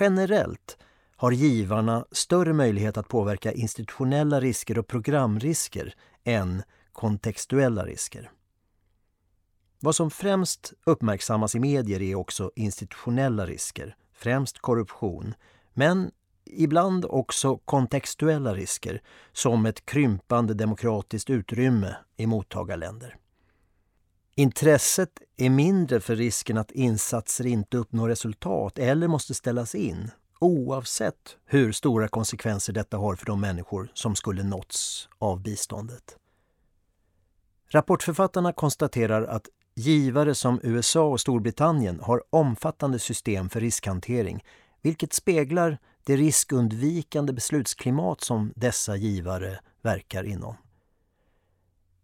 Generellt 0.00 0.78
har 1.16 1.32
givarna 1.32 2.04
större 2.12 2.52
möjlighet 2.52 2.96
att 2.96 3.08
påverka 3.08 3.52
institutionella 3.52 4.40
risker 4.40 4.78
och 4.78 4.86
programrisker 4.86 5.94
än 6.24 6.62
kontextuella 6.92 7.84
risker. 7.84 8.30
Vad 9.80 9.94
som 9.94 10.10
främst 10.10 10.72
uppmärksammas 10.84 11.54
i 11.54 11.60
medier 11.60 12.02
är 12.02 12.14
också 12.14 12.50
institutionella 12.56 13.46
risker, 13.46 13.96
främst 14.12 14.58
korruption, 14.58 15.34
men 15.74 16.10
ibland 16.50 17.04
också 17.04 17.56
kontextuella 17.56 18.54
risker 18.54 19.02
som 19.32 19.66
ett 19.66 19.86
krympande 19.86 20.54
demokratiskt 20.54 21.30
utrymme 21.30 21.96
i 22.16 22.26
mottagarländer. 22.26 23.16
Intresset 24.34 25.10
är 25.36 25.50
mindre 25.50 26.00
för 26.00 26.16
risken 26.16 26.58
att 26.58 26.70
insatser 26.70 27.46
inte 27.46 27.76
uppnår 27.76 28.08
resultat 28.08 28.78
eller 28.78 29.08
måste 29.08 29.34
ställas 29.34 29.74
in 29.74 30.10
oavsett 30.40 31.36
hur 31.46 31.72
stora 31.72 32.08
konsekvenser 32.08 32.72
detta 32.72 32.96
har 32.96 33.14
för 33.14 33.26
de 33.26 33.40
människor 33.40 33.90
som 33.94 34.16
skulle 34.16 34.42
nåtts 34.42 35.08
av 35.18 35.42
biståndet. 35.42 36.16
Rapportförfattarna 37.70 38.52
konstaterar 38.52 39.22
att 39.22 39.48
givare 39.74 40.34
som 40.34 40.60
USA 40.62 41.08
och 41.08 41.20
Storbritannien 41.20 42.00
har 42.00 42.22
omfattande 42.30 42.98
system 42.98 43.48
för 43.48 43.60
riskhantering 43.60 44.44
vilket 44.82 45.12
speglar 45.12 45.78
det 46.04 46.16
riskundvikande 46.16 47.32
beslutsklimat 47.32 48.20
som 48.20 48.52
dessa 48.56 48.96
givare 48.96 49.60
verkar 49.82 50.24
inom. 50.24 50.54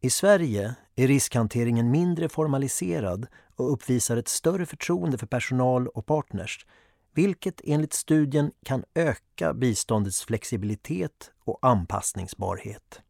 I 0.01 0.11
Sverige 0.11 0.75
är 0.97 1.09
riskhanteringen 1.09 1.91
mindre 1.91 2.29
formaliserad 2.29 3.27
och 3.57 3.73
uppvisar 3.73 4.17
ett 4.17 4.29
större 4.29 4.67
förtroende 4.67 5.19
för 5.19 5.27
personal 5.27 5.89
och 5.89 6.07
partners 6.07 6.67
vilket 7.15 7.61
enligt 7.65 7.93
studien 7.93 8.53
kan 8.65 8.85
öka 8.95 9.55
biståndets 9.55 10.25
flexibilitet 10.25 11.31
och 11.45 11.59
anpassningsbarhet. 11.63 13.01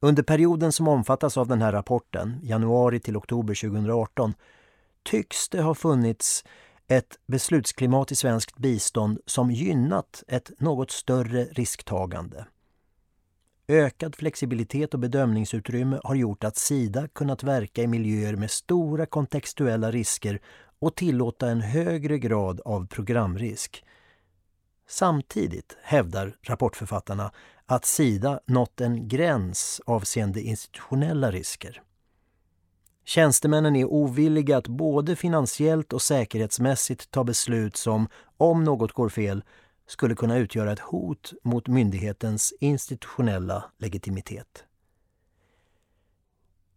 Under 0.00 0.22
perioden 0.22 0.72
som 0.72 0.88
omfattas 0.88 1.36
av 1.36 1.48
den 1.48 1.62
här 1.62 1.72
rapporten, 1.72 2.40
januari 2.42 3.00
till 3.00 3.16
oktober 3.16 3.54
2018, 3.54 4.34
tycks 5.02 5.48
det 5.48 5.62
ha 5.62 5.74
funnits 5.74 6.44
ett 6.92 7.18
beslutsklimat 7.26 8.12
i 8.12 8.16
svenskt 8.16 8.58
bistånd 8.58 9.18
som 9.26 9.50
gynnat 9.50 10.24
ett 10.28 10.50
något 10.58 10.90
större 10.90 11.44
risktagande. 11.44 12.46
Ökad 13.68 14.16
flexibilitet 14.16 14.94
och 14.94 15.00
bedömningsutrymme 15.00 16.00
har 16.04 16.14
gjort 16.14 16.44
att 16.44 16.56
Sida 16.56 17.08
kunnat 17.08 17.42
verka 17.42 17.82
i 17.82 17.86
miljöer 17.86 18.36
med 18.36 18.50
stora 18.50 19.06
kontextuella 19.06 19.90
risker 19.90 20.40
och 20.78 20.96
tillåta 20.96 21.50
en 21.50 21.60
högre 21.60 22.18
grad 22.18 22.60
av 22.60 22.86
programrisk. 22.86 23.84
Samtidigt 24.88 25.76
hävdar 25.82 26.36
rapportförfattarna 26.42 27.32
att 27.66 27.84
Sida 27.84 28.40
nått 28.46 28.80
en 28.80 29.08
gräns 29.08 29.80
avseende 29.86 30.40
institutionella 30.40 31.30
risker. 31.30 31.82
Tjänstemännen 33.04 33.76
är 33.76 33.84
ovilliga 33.84 34.56
att 34.56 34.68
både 34.68 35.16
finansiellt 35.16 35.92
och 35.92 36.02
säkerhetsmässigt 36.02 37.10
ta 37.10 37.24
beslut 37.24 37.76
som, 37.76 38.08
om 38.36 38.64
något 38.64 38.92
går 38.92 39.08
fel, 39.08 39.44
skulle 39.86 40.14
kunna 40.14 40.38
utgöra 40.38 40.72
ett 40.72 40.78
hot 40.78 41.32
mot 41.44 41.68
myndighetens 41.68 42.54
institutionella 42.60 43.64
legitimitet. 43.78 44.64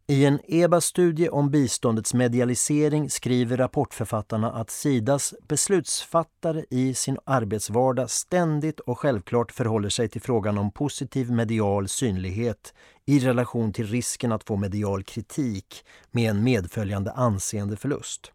I 0.08 0.26
en 0.26 0.40
EBA-studie 0.44 1.30
om 1.30 1.52
biståndets 1.52 2.14
medialisering 2.14 3.10
skriver 3.10 3.58
rapportförfattarna 3.58 4.52
att 4.52 4.70
Sidas 4.70 5.34
beslutsfattare 5.48 6.66
i 6.70 6.94
sin 6.94 7.18
arbetsvardag 7.24 8.10
ständigt 8.10 8.80
och 8.80 9.00
självklart 9.00 9.52
förhåller 9.52 9.90
sig 9.90 10.10
till 10.10 10.22
frågan 10.22 10.58
om 10.58 10.72
positiv 10.72 11.32
medial 11.32 11.88
synlighet 11.88 12.74
i 13.06 13.20
relation 13.20 13.74
till 13.74 13.88
risken 13.88 14.32
att 14.32 14.44
få 14.44 14.56
medial 14.56 15.04
kritik 15.04 15.86
med 16.12 16.30
en 16.30 16.44
medföljande 16.44 17.12
anseendeförlust. 17.12 18.32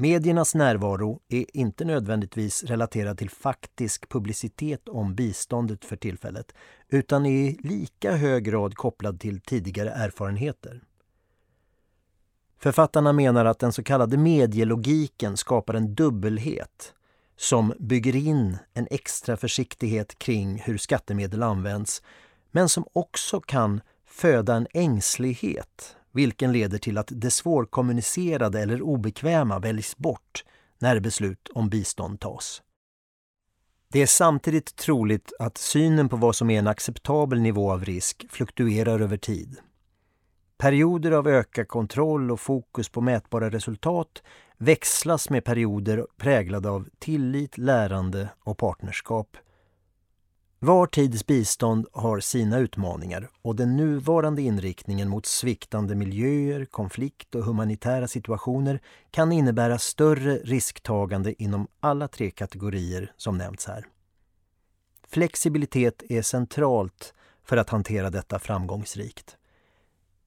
Mediernas 0.00 0.54
närvaro 0.54 1.20
är 1.28 1.56
inte 1.56 1.84
nödvändigtvis 1.84 2.64
relaterad 2.64 3.18
till 3.18 3.30
faktisk 3.30 4.08
publicitet 4.08 4.88
om 4.88 5.14
biståndet 5.14 5.84
för 5.84 5.96
tillfället 5.96 6.54
utan 6.88 7.26
är 7.26 7.30
i 7.30 7.58
lika 7.62 8.16
hög 8.16 8.44
grad 8.44 8.74
kopplad 8.74 9.20
till 9.20 9.40
tidigare 9.40 9.90
erfarenheter. 9.90 10.82
Författarna 12.58 13.12
menar 13.12 13.44
att 13.44 13.58
den 13.58 13.72
så 13.72 13.82
kallade 13.82 14.16
medielogiken 14.16 15.36
skapar 15.36 15.74
en 15.74 15.94
dubbelhet 15.94 16.94
som 17.36 17.74
bygger 17.78 18.16
in 18.16 18.58
en 18.74 18.88
extra 18.90 19.36
försiktighet 19.36 20.18
kring 20.18 20.58
hur 20.58 20.78
skattemedel 20.78 21.42
används 21.42 22.02
men 22.50 22.68
som 22.68 22.84
också 22.92 23.40
kan 23.40 23.80
föda 24.06 24.54
en 24.54 24.66
ängslighet 24.74 25.96
vilken 26.12 26.52
leder 26.52 26.78
till 26.78 26.98
att 26.98 27.08
det 27.10 27.30
svårkommunicerade 27.30 28.60
eller 28.60 28.82
obekväma 28.82 29.58
väljs 29.58 29.96
bort 29.96 30.44
när 30.78 31.00
beslut 31.00 31.48
om 31.54 31.68
bistånd 31.68 32.20
tas. 32.20 32.62
Det 33.92 34.02
är 34.02 34.06
samtidigt 34.06 34.76
troligt 34.76 35.32
att 35.38 35.58
synen 35.58 36.08
på 36.08 36.16
vad 36.16 36.36
som 36.36 36.50
är 36.50 36.58
en 36.58 36.66
acceptabel 36.66 37.40
nivå 37.40 37.72
av 37.72 37.84
risk 37.84 38.26
fluktuerar 38.30 39.00
över 39.00 39.16
tid. 39.16 39.56
Perioder 40.58 41.10
av 41.10 41.28
ökad 41.28 41.68
kontroll 41.68 42.30
och 42.30 42.40
fokus 42.40 42.88
på 42.88 43.00
mätbara 43.00 43.50
resultat 43.50 44.22
växlas 44.56 45.30
med 45.30 45.44
perioder 45.44 46.06
präglade 46.16 46.70
av 46.70 46.88
tillit, 46.98 47.58
lärande 47.58 48.28
och 48.40 48.58
partnerskap 48.58 49.36
var 50.60 50.86
tids 50.86 51.26
bistånd 51.26 51.86
har 51.92 52.20
sina 52.20 52.58
utmaningar 52.58 53.30
och 53.42 53.56
den 53.56 53.76
nuvarande 53.76 54.42
inriktningen 54.42 55.08
mot 55.08 55.26
sviktande 55.26 55.94
miljöer, 55.94 56.64
konflikt 56.64 57.34
och 57.34 57.44
humanitära 57.44 58.08
situationer 58.08 58.80
kan 59.10 59.32
innebära 59.32 59.78
större 59.78 60.36
risktagande 60.36 61.42
inom 61.42 61.66
alla 61.80 62.08
tre 62.08 62.30
kategorier 62.30 63.12
som 63.16 63.38
nämnts 63.38 63.66
här. 63.66 63.86
Flexibilitet 65.08 66.02
är 66.08 66.22
centralt 66.22 67.14
för 67.44 67.56
att 67.56 67.70
hantera 67.70 68.10
detta 68.10 68.38
framgångsrikt. 68.38 69.36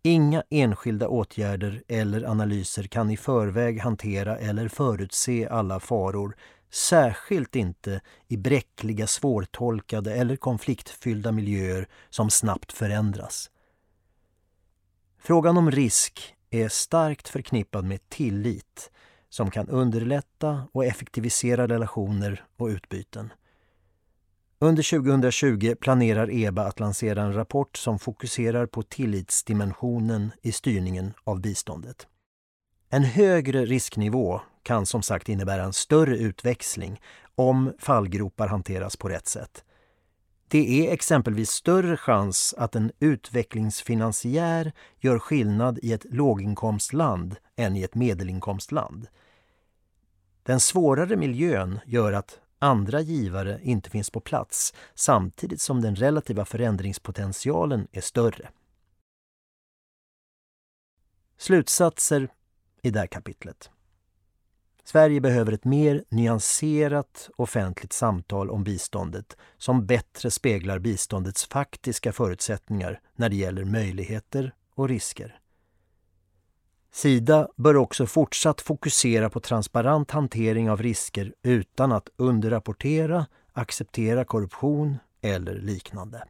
Inga 0.03 0.43
enskilda 0.49 1.07
åtgärder 1.07 1.83
eller 1.87 2.23
analyser 2.23 2.83
kan 2.83 3.11
i 3.11 3.17
förväg 3.17 3.79
hantera 3.79 4.37
eller 4.37 4.67
förutse 4.67 5.47
alla 5.47 5.79
faror 5.79 6.35
Särskilt 6.71 7.55
inte 7.55 8.01
i 8.27 8.37
bräckliga, 8.37 9.07
svårtolkade 9.07 10.15
eller 10.15 10.35
konfliktfyllda 10.35 11.31
miljöer 11.31 11.87
som 12.09 12.29
snabbt 12.29 12.71
förändras. 12.71 13.51
Frågan 15.19 15.57
om 15.57 15.71
risk 15.71 16.35
är 16.49 16.69
starkt 16.69 17.27
förknippad 17.27 17.85
med 17.85 18.09
tillit 18.09 18.91
som 19.29 19.51
kan 19.51 19.69
underlätta 19.69 20.67
och 20.71 20.85
effektivisera 20.85 21.67
relationer 21.67 22.45
och 22.57 22.67
utbyten. 22.67 23.33
Under 24.59 24.83
2020 24.83 25.75
planerar 25.75 26.31
EBA 26.31 26.63
att 26.63 26.79
lansera 26.79 27.21
en 27.21 27.33
rapport 27.33 27.77
som 27.77 27.99
fokuserar 27.99 28.65
på 28.65 28.83
tillitsdimensionen 28.83 30.31
i 30.41 30.51
styrningen 30.51 31.13
av 31.23 31.41
biståndet. 31.41 32.07
En 32.93 33.03
högre 33.03 33.65
risknivå 33.65 34.41
kan 34.63 34.85
som 34.85 35.01
sagt 35.01 35.29
innebära 35.29 35.63
en 35.63 35.73
större 35.73 36.17
utväxling 36.17 37.01
om 37.35 37.73
fallgropar 37.79 38.47
hanteras 38.47 38.97
på 38.97 39.09
rätt 39.09 39.27
sätt. 39.27 39.63
Det 40.47 40.87
är 40.87 40.93
exempelvis 40.93 41.49
större 41.49 41.97
chans 41.97 42.55
att 42.57 42.75
en 42.75 42.91
utvecklingsfinansiär 42.99 44.71
gör 44.99 45.19
skillnad 45.19 45.79
i 45.81 45.93
ett 45.93 46.05
låginkomstland 46.09 47.35
än 47.55 47.75
i 47.75 47.83
ett 47.83 47.95
medelinkomstland. 47.95 49.07
Den 50.43 50.59
svårare 50.59 51.15
miljön 51.15 51.79
gör 51.85 52.13
att 52.13 52.39
andra 52.59 53.01
givare 53.01 53.59
inte 53.63 53.89
finns 53.89 54.09
på 54.09 54.19
plats 54.19 54.73
samtidigt 54.95 55.61
som 55.61 55.81
den 55.81 55.95
relativa 55.95 56.45
förändringspotentialen 56.45 57.87
är 57.91 58.01
större. 58.01 58.49
Slutsatser 61.37 62.29
i 62.81 62.91
det 62.91 62.99
här 62.99 63.07
kapitlet. 63.07 63.69
Sverige 64.83 65.21
behöver 65.21 65.51
ett 65.51 65.65
mer 65.65 66.03
nyanserat 66.09 67.29
offentligt 67.35 67.93
samtal 67.93 68.49
om 68.49 68.63
biståndet 68.63 69.37
som 69.57 69.85
bättre 69.85 70.31
speglar 70.31 70.79
biståndets 70.79 71.45
faktiska 71.45 72.11
förutsättningar 72.11 73.01
när 73.15 73.29
det 73.29 73.35
gäller 73.35 73.65
möjligheter 73.65 74.53
och 74.75 74.89
risker. 74.89 75.39
Sida 76.91 77.47
bör 77.55 77.75
också 77.75 78.05
fortsatt 78.05 78.61
fokusera 78.61 79.29
på 79.29 79.39
transparent 79.39 80.11
hantering 80.11 80.69
av 80.69 80.81
risker 80.81 81.33
utan 81.43 81.91
att 81.91 82.09
underrapportera, 82.15 83.25
acceptera 83.53 84.25
korruption 84.25 84.97
eller 85.21 85.55
liknande. 85.55 86.23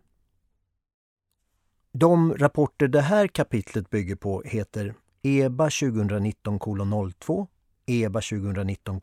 De 1.94 2.38
rapporter 2.38 2.88
det 2.88 3.02
här 3.02 3.28
kapitlet 3.28 3.90
bygger 3.90 4.16
på 4.16 4.42
heter 4.46 4.94
EBA 5.24 5.70
2019 5.70 6.60
02 7.20 7.48
EBA 7.86 8.22
2019 8.22 9.00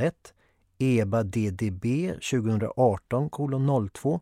01, 0.00 0.34
EBA 0.78 1.22
DDB 1.22 1.84
2018 2.30 3.30
02 3.92 4.20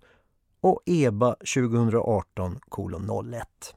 och 0.61 0.83
EBA 0.87 1.37
2018 1.55 2.61
01. 3.33 3.74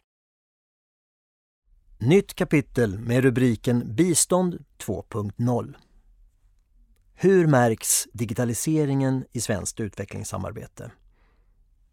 Nytt 2.00 2.34
kapitel 2.34 3.00
med 3.00 3.24
rubriken 3.24 3.96
Bistånd 3.96 4.66
2.0. 4.78 5.76
Hur 7.14 7.48
märks 7.48 8.08
digitaliseringen 8.14 9.26
i 9.32 9.42
svenskt 9.42 9.80
utvecklingssamarbete? 9.80 10.92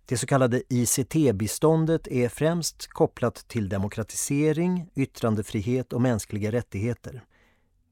Det 0.08 0.18
så 0.18 0.26
kallade 0.26 0.62
ICT-biståndet 0.68 2.08
är 2.08 2.28
främst 2.28 2.86
kopplat 2.86 3.34
till 3.48 3.68
demokratisering, 3.68 4.90
yttrandefrihet 4.94 5.92
och 5.92 6.00
mänskliga 6.00 6.52
rättigheter. 6.52 7.24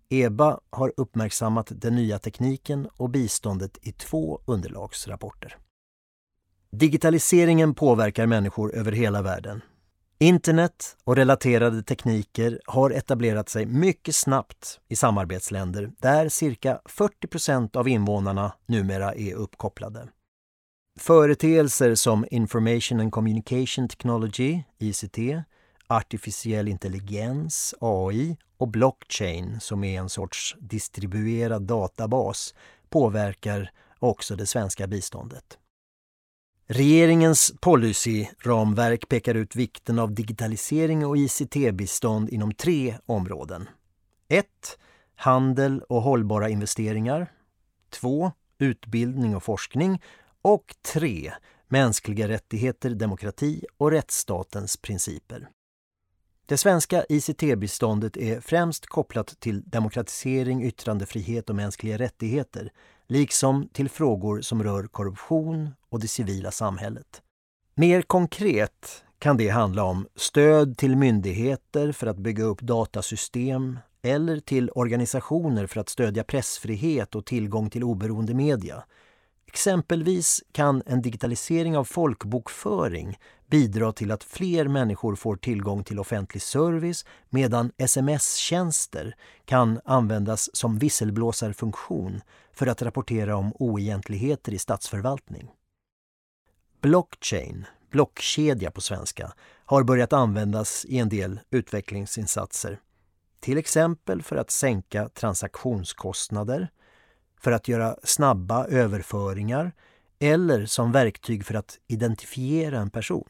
EBA 0.09 0.61
har 0.71 0.93
uppmärksammat 0.97 1.73
den 1.75 1.95
nya 1.95 2.19
tekniken 2.19 2.89
och 2.97 3.11
biståndet 3.11 3.79
i 3.83 3.93
två 3.93 4.41
underlagsrapporter. 4.45 5.57
Digitaliseringen 6.71 7.75
påverkar 7.75 8.27
människor 8.27 8.75
över 8.75 8.93
hela 8.93 9.23
världen. 9.23 9.61
Internet 10.19 10.97
och 11.05 11.17
relaterade 11.17 11.83
tekniker 11.83 12.61
har 12.65 12.91
etablerat 12.91 13.49
sig 13.49 13.67
mycket 13.67 14.15
snabbt 14.15 14.81
i 14.89 14.97
samarbetsländer 14.97 15.93
där 15.99 16.29
cirka 16.29 16.81
40 16.85 17.27
procent 17.27 17.77
av 17.77 17.89
invånarna 17.89 18.53
numera 18.67 19.15
är 19.15 19.35
uppkopplade. 19.35 20.09
Företeelser 20.99 21.95
som 21.95 22.27
Information 22.31 23.01
and 23.01 23.13
Communication 23.13 23.89
Technology, 23.89 24.63
ICT, 24.79 25.19
artificiell 25.87 26.69
intelligens, 26.69 27.75
AI 27.81 28.37
och 28.57 28.69
blockchain 28.69 29.61
som 29.61 29.85
är 29.85 29.99
en 30.01 30.09
sorts 30.09 30.57
distribuerad 30.61 31.63
databas 31.63 32.55
påverkar 32.91 33.71
också 33.99 34.37
det 34.37 34.47
svenska 34.47 34.87
biståndet. 34.87 35.59
Regeringens 36.67 37.53
policyramverk 37.61 39.09
pekar 39.09 39.35
ut 39.35 39.57
vikten 39.57 39.99
av 39.99 40.15
digitalisering 40.15 41.07
och 41.07 41.17
ICT-bistånd 41.17 42.29
inom 42.29 42.55
tre 42.55 42.99
områden. 43.07 43.69
1. 44.29 44.47
Handel 45.17 45.83
och 45.89 46.03
hållbara 46.03 46.49
investeringar. 46.49 47.33
2. 47.91 48.33
Utbildning 48.59 49.37
och 49.37 49.43
forskning. 49.43 50.01
Och 50.47 50.75
3. 50.83 51.33
Mänskliga 51.69 52.29
rättigheter, 52.29 52.91
demokrati 52.91 53.65
och 53.77 53.91
rättsstatens 53.91 54.77
principer. 54.77 55.49
Det 56.47 56.57
svenska 56.57 57.05
ICT-biståndet 57.09 58.17
är 58.17 58.41
främst 58.41 58.87
kopplat 58.87 59.41
till 59.41 59.63
demokratisering, 59.71 60.65
yttrandefrihet 60.65 61.51
och 61.51 61.57
mänskliga 61.57 61.99
rättigheter 61.99 62.73
liksom 63.07 63.69
till 63.73 63.89
frågor 63.89 64.41
som 64.41 64.63
rör 64.63 64.87
korruption 64.87 65.71
och 65.89 66.01
det 66.01 66.09
civila 66.09 66.51
samhället. 66.51 67.23
Mer 67.75 68.03
konkret 68.03 69.05
kan 69.19 69.37
det 69.37 69.49
handla 69.49 69.85
om 69.85 70.07
stöd 70.15 70.79
till 70.79 70.97
myndigheter 70.97 71.93
för 71.93 72.07
att 72.07 72.19
bygga 72.19 72.45
upp 72.45 72.61
datasystem 72.61 73.79
eller 74.03 74.41
till 74.41 74.71
organisationer 74.71 75.67
för 75.67 75.81
att 75.81 75.89
stödja 75.89 76.25
pressfrihet 76.25 77.15
och 77.15 77.27
tillgång 77.27 77.71
till 77.71 77.85
oberoende 77.85 78.35
media. 78.35 78.85
Exempelvis 79.57 80.43
kan 80.53 80.83
en 80.87 81.03
digitalisering 81.03 81.77
av 81.77 81.85
folkbokföring 81.85 83.19
bidra 83.51 83.93
till 83.93 84.13
att 84.13 84.25
fler 84.25 84.69
människor 84.69 85.15
får 85.15 85.37
tillgång 85.37 85.85
till 85.85 85.99
offentlig 85.99 86.43
service 86.43 87.05
medan 87.31 87.73
sms-tjänster 87.79 89.17
kan 89.45 89.81
användas 89.85 90.51
som 90.57 90.79
visselblåsarfunktion 90.79 92.21
för 92.53 92.67
att 92.67 92.83
rapportera 92.83 93.37
om 93.37 93.53
oegentligheter 93.55 94.53
i 94.55 94.59
statsförvaltning. 94.59 95.51
Blockchain, 96.81 97.67
blockkedja 97.91 98.71
på 98.71 98.81
svenska, 98.81 99.33
har 99.65 99.83
börjat 99.83 100.13
användas 100.13 100.85
i 100.89 100.99
en 100.99 101.09
del 101.09 101.41
utvecklingsinsatser. 101.51 102.81
Till 103.41 103.59
exempel 103.59 104.23
för 104.23 104.37
att 104.37 104.51
sänka 104.51 105.09
transaktionskostnader, 105.09 106.69
för 107.41 107.53
att 107.53 107.69
göra 107.69 107.97
snabba 108.03 108.67
överföringar 108.67 109.73
eller 110.19 110.67
som 110.67 110.93
verktyg 110.93 111.45
för 111.45 111.55
att 111.55 111.79
identifiera 111.87 112.79
en 112.79 112.91
person. 112.91 113.29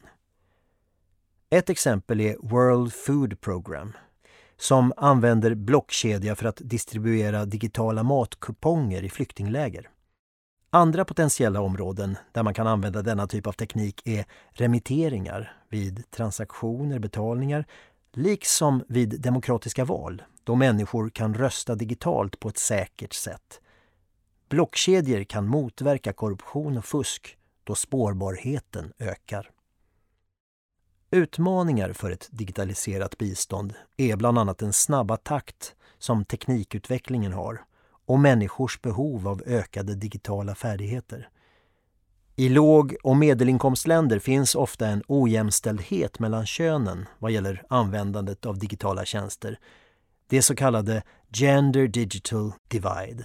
Ett 1.51 1.71
exempel 1.71 2.21
är 2.21 2.37
World 2.41 2.93
Food 2.93 3.41
Program 3.41 3.93
som 4.57 4.93
använder 4.97 5.55
blockkedja 5.55 6.37
för 6.37 6.47
att 6.47 6.61
distribuera 6.65 7.45
digitala 7.45 8.03
matkuponger 8.03 9.03
i 9.03 9.11
flyktingläger. 9.11 9.91
Andra 10.71 11.05
potentiella 11.05 11.61
områden 11.61 12.17
där 12.33 12.43
man 12.43 12.55
kan 12.55 12.67
använda 12.67 13.03
denna 13.03 13.27
typ 13.27 13.47
av 13.47 13.53
teknik 13.53 14.03
är 14.05 14.25
remitteringar 14.51 15.57
vid 15.69 16.11
transaktioner, 16.11 16.99
betalningar, 16.99 17.67
liksom 18.13 18.85
vid 18.89 19.21
demokratiska 19.21 19.85
val 19.85 20.23
då 20.45 20.55
människor 20.55 21.11
kan 21.11 21.35
rösta 21.35 21.75
digitalt 21.75 22.41
på 22.41 22.49
ett 22.49 22.59
säkert 22.59 23.13
sätt. 23.13 23.61
Blockkedjor 24.49 25.25
kan 25.25 25.47
motverka 25.47 26.13
korruption 26.13 26.79
och 26.79 26.85
fusk 26.85 27.37
då 27.65 27.75
spårbarheten 27.75 28.93
ökar. 28.99 29.51
Utmaningar 31.11 31.93
för 31.93 32.11
ett 32.11 32.29
digitaliserat 32.31 33.19
bistånd 33.19 33.75
är 33.97 34.17
bland 34.17 34.39
annat 34.39 34.59
den 34.59 34.73
snabba 34.73 35.17
takt 35.17 35.75
som 35.99 36.25
teknikutvecklingen 36.25 37.33
har 37.33 37.65
och 38.07 38.19
människors 38.19 38.81
behov 38.81 39.29
av 39.29 39.43
ökade 39.47 39.95
digitala 39.95 40.55
färdigheter. 40.55 41.29
I 42.37 42.49
låg 42.49 42.97
och 43.03 43.17
medelinkomstländer 43.17 44.19
finns 44.19 44.55
ofta 44.55 44.87
en 44.87 45.03
ojämställdhet 45.09 46.19
mellan 46.19 46.47
könen 46.47 47.07
vad 47.19 47.31
gäller 47.31 47.63
användandet 47.69 48.47
av 48.47 48.59
digitala 48.59 49.05
tjänster. 49.05 49.59
Det 50.27 50.43
så 50.43 50.55
kallade 50.55 51.03
Gender 51.33 51.87
Digital 51.87 52.53
Divide. 52.69 53.25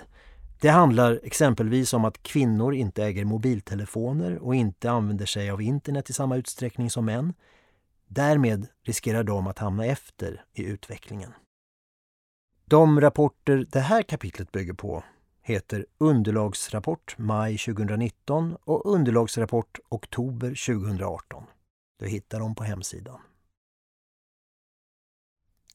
Det 0.61 0.69
handlar 0.69 1.19
exempelvis 1.23 1.93
om 1.93 2.05
att 2.05 2.23
kvinnor 2.23 2.73
inte 2.73 3.03
äger 3.03 3.25
mobiltelefoner 3.25 4.37
och 4.37 4.55
inte 4.55 4.91
använder 4.91 5.25
sig 5.25 5.49
av 5.49 5.61
internet 5.61 6.09
i 6.09 6.13
samma 6.13 6.37
utsträckning 6.37 6.89
som 6.89 7.05
män. 7.05 7.33
Därmed 8.07 8.67
riskerar 8.83 9.23
de 9.23 9.47
att 9.47 9.59
hamna 9.59 9.85
efter 9.85 10.45
i 10.53 10.63
utvecklingen. 10.63 11.33
De 12.65 13.01
rapporter 13.01 13.67
det 13.71 13.79
här 13.79 14.03
kapitlet 14.03 14.51
bygger 14.51 14.73
på 14.73 15.03
heter 15.41 15.85
Underlagsrapport 15.97 17.17
maj 17.17 17.57
2019 17.57 18.57
och 18.63 18.93
Underlagsrapport 18.93 19.79
oktober 19.89 20.47
2018. 20.47 21.43
Du 21.99 22.07
hittar 22.07 22.39
dem 22.39 22.55
på 22.55 22.63
hemsidan. 22.63 23.19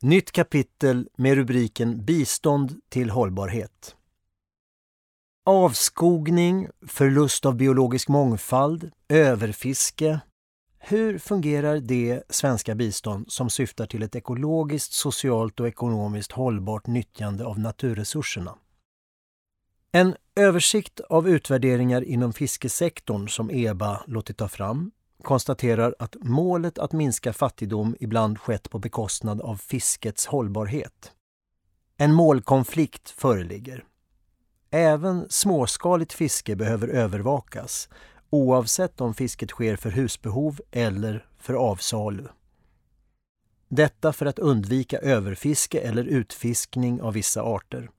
Nytt 0.03 0.33
kapitel 0.33 1.09
med 1.16 1.35
rubriken 1.35 2.05
Bistånd 2.05 2.81
till 2.88 3.11
hållbarhet. 3.11 3.96
Avskogning, 5.48 6.68
förlust 6.87 7.46
av 7.46 7.56
biologisk 7.56 8.09
mångfald, 8.09 8.90
överfiske, 9.09 10.20
hur 10.78 11.18
fungerar 11.18 11.78
det 11.78 12.22
svenska 12.28 12.74
bistånd 12.74 13.32
som 13.32 13.50
syftar 13.50 13.87
till 13.87 14.02
ett 14.02 14.16
ekologiskt, 14.16 14.92
socialt 14.92 15.61
och 15.61 15.68
ekonomiskt 15.68 16.32
hållbart 16.32 16.87
nyttjande 16.87 17.44
av 17.44 17.59
naturresurserna? 17.59 18.54
En 19.92 20.14
översikt 20.37 21.00
av 21.00 21.28
utvärderingar 21.28 22.04
inom 22.04 22.32
fiskesektorn 22.32 23.28
som 23.28 23.50
EBA 23.50 24.02
låtit 24.06 24.37
ta 24.37 24.48
fram 24.48 24.90
konstaterar 25.22 25.94
att 25.98 26.16
målet 26.20 26.78
att 26.78 26.92
minska 26.92 27.32
fattigdom 27.32 27.96
ibland 28.00 28.38
skett 28.38 28.70
på 28.70 28.78
bekostnad 28.78 29.40
av 29.40 29.56
fiskets 29.56 30.26
hållbarhet. 30.26 31.12
En 31.96 32.12
målkonflikt 32.12 33.11
föreligger. 33.11 33.85
Även 34.70 35.26
småskaligt 35.29 36.12
fiske 36.12 36.57
behöver 36.57 36.88
övervakas 36.88 37.88
oavsett 38.31 39.00
om 39.00 39.14
fisket 39.14 39.50
sker 39.50 39.76
för 39.76 39.90
husbehov 39.90 40.61
eller 40.70 41.26
för 41.38 41.55
avsalu. 41.55 42.24
Detta 43.68 44.12
för 44.12 44.26
att 44.26 44.38
undvika 44.38 44.98
överfiske 44.98 45.81
eller 45.81 46.05
utfiskning 46.05 47.02
av 47.02 47.12
vissa 47.12 47.42
arter. 47.42 47.90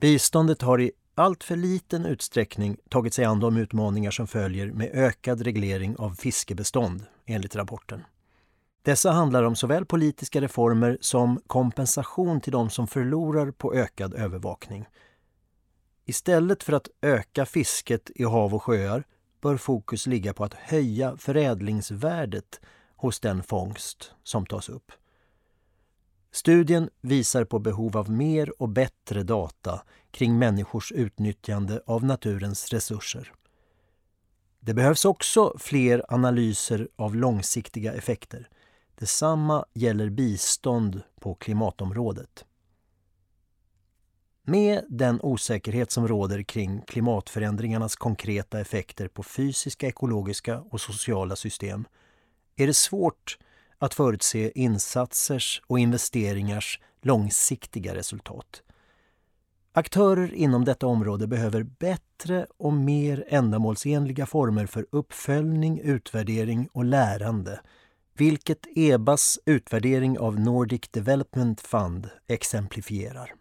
Biståndet 0.00 0.62
har 0.62 0.80
i 0.80 0.92
allt 1.14 1.44
för 1.44 1.56
liten 1.56 2.06
utsträckning 2.06 2.76
tagit 2.88 3.14
sig 3.14 3.24
an 3.24 3.40
de 3.40 3.56
utmaningar 3.56 4.10
som 4.10 4.26
följer 4.26 4.72
med 4.72 4.90
ökad 4.92 5.40
reglering 5.40 5.96
av 5.96 6.14
fiskebestånd, 6.14 7.02
enligt 7.26 7.56
rapporten. 7.56 8.04
Dessa 8.82 9.10
handlar 9.10 9.42
om 9.42 9.56
såväl 9.56 9.86
politiska 9.86 10.40
reformer 10.40 10.98
som 11.00 11.40
kompensation 11.46 12.40
till 12.40 12.52
de 12.52 12.70
som 12.70 12.86
förlorar 12.86 13.50
på 13.50 13.74
ökad 13.74 14.14
övervakning. 14.14 14.86
Istället 16.04 16.62
för 16.62 16.72
att 16.72 16.88
öka 17.00 17.46
fisket 17.46 18.10
i 18.14 18.24
hav 18.24 18.54
och 18.54 18.62
sjöar 18.62 19.04
bör 19.40 19.56
fokus 19.56 20.06
ligga 20.06 20.32
på 20.34 20.44
att 20.44 20.54
höja 20.54 21.16
förädlingsvärdet 21.16 22.60
hos 22.96 23.20
den 23.20 23.42
fångst 23.42 24.12
som 24.22 24.46
tas 24.46 24.68
upp. 24.68 24.92
Studien 26.32 26.90
visar 27.00 27.44
på 27.44 27.58
behov 27.58 27.96
av 27.96 28.10
mer 28.10 28.62
och 28.62 28.68
bättre 28.68 29.22
data 29.22 29.82
kring 30.10 30.38
människors 30.38 30.92
utnyttjande 30.92 31.82
av 31.86 32.04
naturens 32.04 32.68
resurser. 32.68 33.32
Det 34.60 34.74
behövs 34.74 35.04
också 35.04 35.54
fler 35.58 36.04
analyser 36.08 36.88
av 36.96 37.14
långsiktiga 37.14 37.92
effekter. 37.92 38.48
Detsamma 38.94 39.64
gäller 39.74 40.10
bistånd 40.10 41.02
på 41.20 41.34
klimatområdet. 41.34 42.44
Med 44.50 44.84
den 44.88 45.20
osäkerhet 45.22 45.90
som 45.90 46.08
råder 46.08 46.42
kring 46.42 46.80
klimatförändringarnas 46.80 47.96
konkreta 47.96 48.60
effekter 48.60 49.08
på 49.08 49.22
fysiska, 49.22 49.86
ekologiska 49.86 50.60
och 50.60 50.80
sociala 50.80 51.36
system 51.36 51.84
är 52.56 52.66
det 52.66 52.74
svårt 52.74 53.38
att 53.78 53.94
förutse 53.94 54.52
insatsers 54.54 55.62
och 55.66 55.78
investeringars 55.78 56.80
långsiktiga 57.02 57.94
resultat. 57.94 58.62
Aktörer 59.72 60.34
inom 60.34 60.64
detta 60.64 60.86
område 60.86 61.26
behöver 61.26 61.62
bättre 61.62 62.46
och 62.56 62.72
mer 62.72 63.24
ändamålsenliga 63.28 64.26
former 64.26 64.66
för 64.66 64.86
uppföljning, 64.90 65.80
utvärdering 65.80 66.68
och 66.72 66.84
lärande 66.84 67.60
vilket 68.14 68.66
EBAs 68.76 69.38
utvärdering 69.46 70.18
av 70.18 70.40
Nordic 70.40 70.88
Development 70.90 71.60
Fund 71.60 72.10
exemplifierar. 72.28 73.39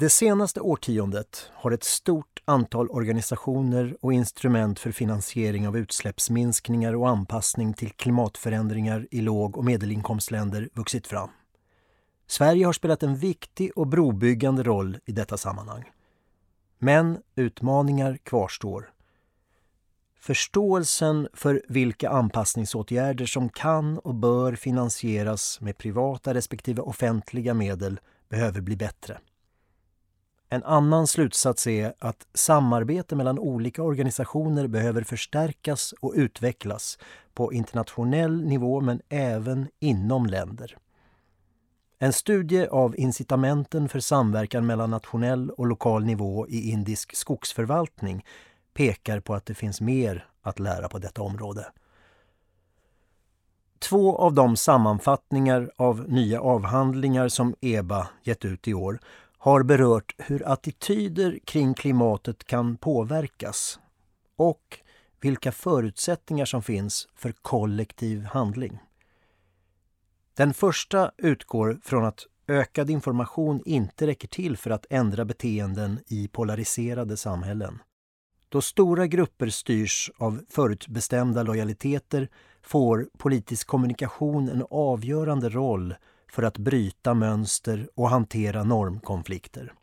Det 0.00 0.10
senaste 0.10 0.60
årtiondet 0.60 1.50
har 1.54 1.70
ett 1.70 1.84
stort 1.84 2.42
antal 2.44 2.88
organisationer 2.88 3.96
och 4.00 4.12
instrument 4.12 4.78
för 4.78 4.92
finansiering 4.92 5.68
av 5.68 5.76
utsläppsminskningar 5.76 6.96
och 6.96 7.08
anpassning 7.08 7.74
till 7.74 7.90
klimatförändringar 7.90 9.06
i 9.10 9.20
låg 9.20 9.56
och 9.56 9.64
medelinkomstländer 9.64 10.68
vuxit 10.74 11.06
fram. 11.06 11.30
Sverige 12.26 12.66
har 12.66 12.72
spelat 12.72 13.02
en 13.02 13.16
viktig 13.16 13.70
och 13.76 13.86
brobyggande 13.86 14.62
roll 14.62 14.98
i 15.04 15.12
detta 15.12 15.36
sammanhang. 15.36 15.90
Men 16.78 17.18
utmaningar 17.34 18.16
kvarstår. 18.22 18.92
Förståelsen 20.20 21.28
för 21.32 21.62
vilka 21.68 22.10
anpassningsåtgärder 22.10 23.26
som 23.26 23.48
kan 23.48 23.98
och 23.98 24.14
bör 24.14 24.54
finansieras 24.54 25.60
med 25.60 25.78
privata 25.78 26.34
respektive 26.34 26.82
offentliga 26.82 27.54
medel 27.54 28.00
behöver 28.28 28.60
bli 28.60 28.76
bättre. 28.76 29.18
En 30.52 30.64
annan 30.64 31.06
slutsats 31.06 31.66
är 31.66 31.94
att 31.98 32.26
samarbete 32.34 33.16
mellan 33.16 33.38
olika 33.38 33.82
organisationer 33.82 34.66
behöver 34.66 35.02
förstärkas 35.02 35.94
och 36.00 36.12
utvecklas 36.16 36.98
på 37.34 37.52
internationell 37.52 38.44
nivå 38.44 38.80
men 38.80 39.00
även 39.08 39.68
inom 39.78 40.26
länder. 40.26 40.76
En 41.98 42.12
studie 42.12 42.66
av 42.66 42.98
incitamenten 42.98 43.88
för 43.88 44.00
samverkan 44.00 44.66
mellan 44.66 44.90
nationell 44.90 45.50
och 45.50 45.66
lokal 45.66 46.04
nivå 46.04 46.48
i 46.48 46.70
indisk 46.70 47.16
skogsförvaltning 47.16 48.24
pekar 48.74 49.20
på 49.20 49.34
att 49.34 49.46
det 49.46 49.54
finns 49.54 49.80
mer 49.80 50.26
att 50.42 50.58
lära 50.58 50.88
på 50.88 50.98
detta 50.98 51.22
område. 51.22 51.66
Två 53.78 54.16
av 54.16 54.34
de 54.34 54.56
sammanfattningar 54.56 55.70
av 55.76 56.08
nya 56.08 56.40
avhandlingar 56.40 57.28
som 57.28 57.54
EBA 57.60 58.08
gett 58.22 58.44
ut 58.44 58.68
i 58.68 58.74
år 58.74 59.00
har 59.42 59.62
berört 59.62 60.14
hur 60.18 60.48
attityder 60.52 61.38
kring 61.44 61.74
klimatet 61.74 62.44
kan 62.44 62.76
påverkas 62.76 63.80
och 64.36 64.78
vilka 65.20 65.52
förutsättningar 65.52 66.44
som 66.44 66.62
finns 66.62 67.08
för 67.14 67.32
kollektiv 67.32 68.24
handling. 68.24 68.78
Den 70.34 70.54
första 70.54 71.10
utgår 71.18 71.80
från 71.82 72.04
att 72.04 72.26
ökad 72.48 72.90
information 72.90 73.62
inte 73.64 74.06
räcker 74.06 74.28
till 74.28 74.56
för 74.56 74.70
att 74.70 74.86
ändra 74.90 75.24
beteenden 75.24 75.98
i 76.06 76.28
polariserade 76.28 77.16
samhällen. 77.16 77.78
Då 78.48 78.60
stora 78.60 79.06
grupper 79.06 79.48
styrs 79.48 80.10
av 80.18 80.40
förutbestämda 80.48 81.42
lojaliteter 81.42 82.28
får 82.62 83.08
politisk 83.18 83.66
kommunikation 83.66 84.48
en 84.48 84.64
avgörande 84.70 85.48
roll 85.48 85.94
för 86.30 86.42
att 86.42 86.58
bryta 86.58 87.14
mönster 87.14 87.88
och 87.94 88.10
hantera 88.10 88.64
normkonflikter. 88.64 89.74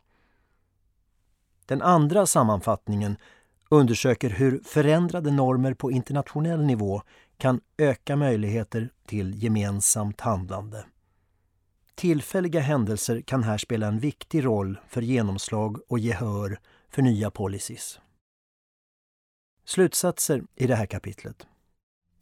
Den 1.66 1.82
andra 1.82 2.26
sammanfattningen 2.26 3.16
undersöker 3.68 4.30
hur 4.30 4.60
förändrade 4.64 5.30
normer 5.30 5.74
på 5.74 5.90
internationell 5.90 6.64
nivå 6.64 7.02
kan 7.36 7.60
öka 7.76 8.16
möjligheter 8.16 8.90
till 9.06 9.42
gemensamt 9.42 10.20
handlande. 10.20 10.84
Tillfälliga 11.94 12.60
händelser 12.60 13.20
kan 13.20 13.42
här 13.42 13.58
spela 13.58 13.86
en 13.86 13.98
viktig 13.98 14.44
roll 14.44 14.80
för 14.88 15.02
genomslag 15.02 15.80
och 15.88 15.98
gehör 15.98 16.60
för 16.88 17.02
nya 17.02 17.30
policies. 17.30 18.00
Slutsatser 19.64 20.42
i 20.54 20.66
det 20.66 20.76
här 20.76 20.86
kapitlet. 20.86 21.46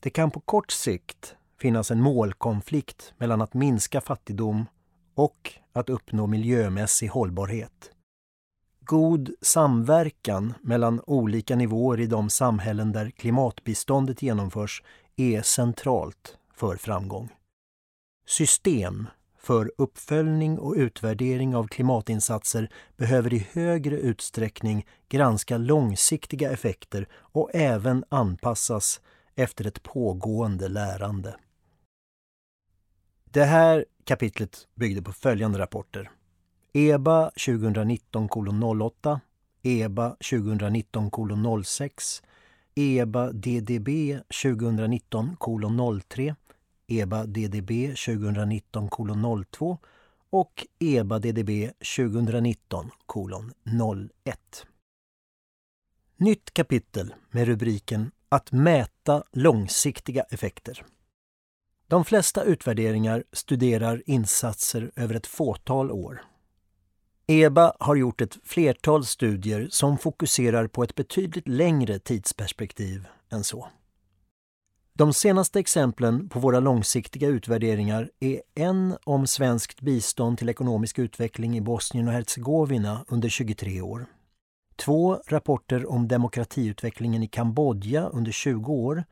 Det 0.01 0.11
kan 0.11 0.31
på 0.31 0.41
kort 0.41 0.71
sikt 0.71 1.37
finnas 1.61 1.90
en 1.90 2.01
målkonflikt 2.01 3.14
mellan 3.19 3.42
att 3.42 3.55
minska 3.55 4.01
fattigdom 4.01 4.66
och 5.14 5.53
att 5.73 5.90
uppnå 5.90 6.27
miljömässig 6.27 7.09
hållbarhet. 7.09 7.90
God 8.81 9.31
samverkan 9.40 10.55
mellan 10.61 11.01
olika 11.07 11.57
nivåer 11.57 12.01
i 12.01 12.07
de 12.07 12.31
samhällen 12.31 12.92
där 12.92 13.11
klimatbiståndet 13.11 14.23
genomförs 14.23 14.83
är 15.16 15.42
centralt 15.42 16.38
för 16.55 16.77
framgång. 16.77 17.29
System 18.27 19.07
för 19.38 19.73
uppföljning 19.79 20.59
och 20.59 20.75
utvärdering 20.77 21.57
av 21.57 21.66
klimatinsatser 21.66 22.71
behöver 22.97 23.35
i 23.35 23.47
högre 23.53 23.97
utsträckning 23.97 24.87
granska 25.09 25.59
långsiktiga 25.59 26.51
effekter 26.51 27.09
och 27.14 27.51
även 27.55 28.05
anpassas 28.09 29.01
efter 29.35 29.66
ett 29.66 29.83
pågående 29.83 30.69
lärande. 30.69 31.37
Det 33.37 33.44
här 33.44 33.85
kapitlet 34.05 34.68
byggde 34.75 35.03
på 35.03 35.12
följande 35.12 35.59
rapporter. 35.59 36.11
EBA 36.72 37.31
2019 37.46 38.29
08, 38.81 39.20
EBA 39.62 40.16
2019 40.31 41.64
06, 41.64 42.22
EBA 42.75 43.33
DDB 43.33 43.88
2019 44.42 45.37
03, 46.09 46.35
EBA 46.87 47.27
DDB 47.27 47.70
2019 48.07 48.88
02 49.51 49.79
och 50.31 50.66
EBA 50.79 51.18
DDB 51.18 51.70
2019 51.96 52.90
01. 54.25 54.66
Nytt 56.16 56.55
kapitel 56.55 57.14
med 57.31 57.46
rubriken 57.46 58.11
Att 58.29 58.53
mäta 58.53 59.22
långsiktiga 59.33 60.22
effekter. 60.22 60.87
De 61.88 62.05
flesta 62.05 62.42
utvärderingar 62.42 63.25
studerar 63.33 64.03
insatser 64.07 64.90
över 64.96 65.14
ett 65.14 65.27
fåtal 65.27 65.90
år. 65.90 66.22
EBA 67.27 67.72
har 67.81 67.96
gjort 67.96 68.20
ett 68.20 68.38
flertal 68.44 69.05
studier 69.05 69.68
som 69.70 69.99
fokuserar 69.99 70.66
på 70.66 70.83
ett 70.83 70.94
betydligt 70.94 71.49
längre 71.49 71.99
tidsperspektiv 71.99 73.07
än 73.31 73.44
så. 73.44 73.68
De 74.92 75.12
senaste 75.12 75.61
exemplen 75.61 76.29
på 76.29 76.40
våra 76.40 76.61
långsiktiga 76.61 77.29
utvärderingar 77.29 78.11
är 78.20 78.42
en 78.55 78.96
om 79.05 79.27
svenskt 79.27 79.81
bistånd 79.81 80.38
till 80.38 80.49
ekonomisk 80.49 80.99
utveckling 80.99 81.57
i 81.57 81.61
Bosnien 81.61 82.09
och 82.09 82.14
Hercegovina 82.14 83.05
under 83.09 83.29
23 83.29 83.81
år. 83.81 84.07
Två 84.77 85.22
rapporter 85.27 85.90
om 85.90 86.09
demokratiutvecklingen 86.09 87.22
i 87.22 87.29
Kambodja 87.29 88.09
under 88.09 88.33
20 88.33 88.72
år 88.72 89.05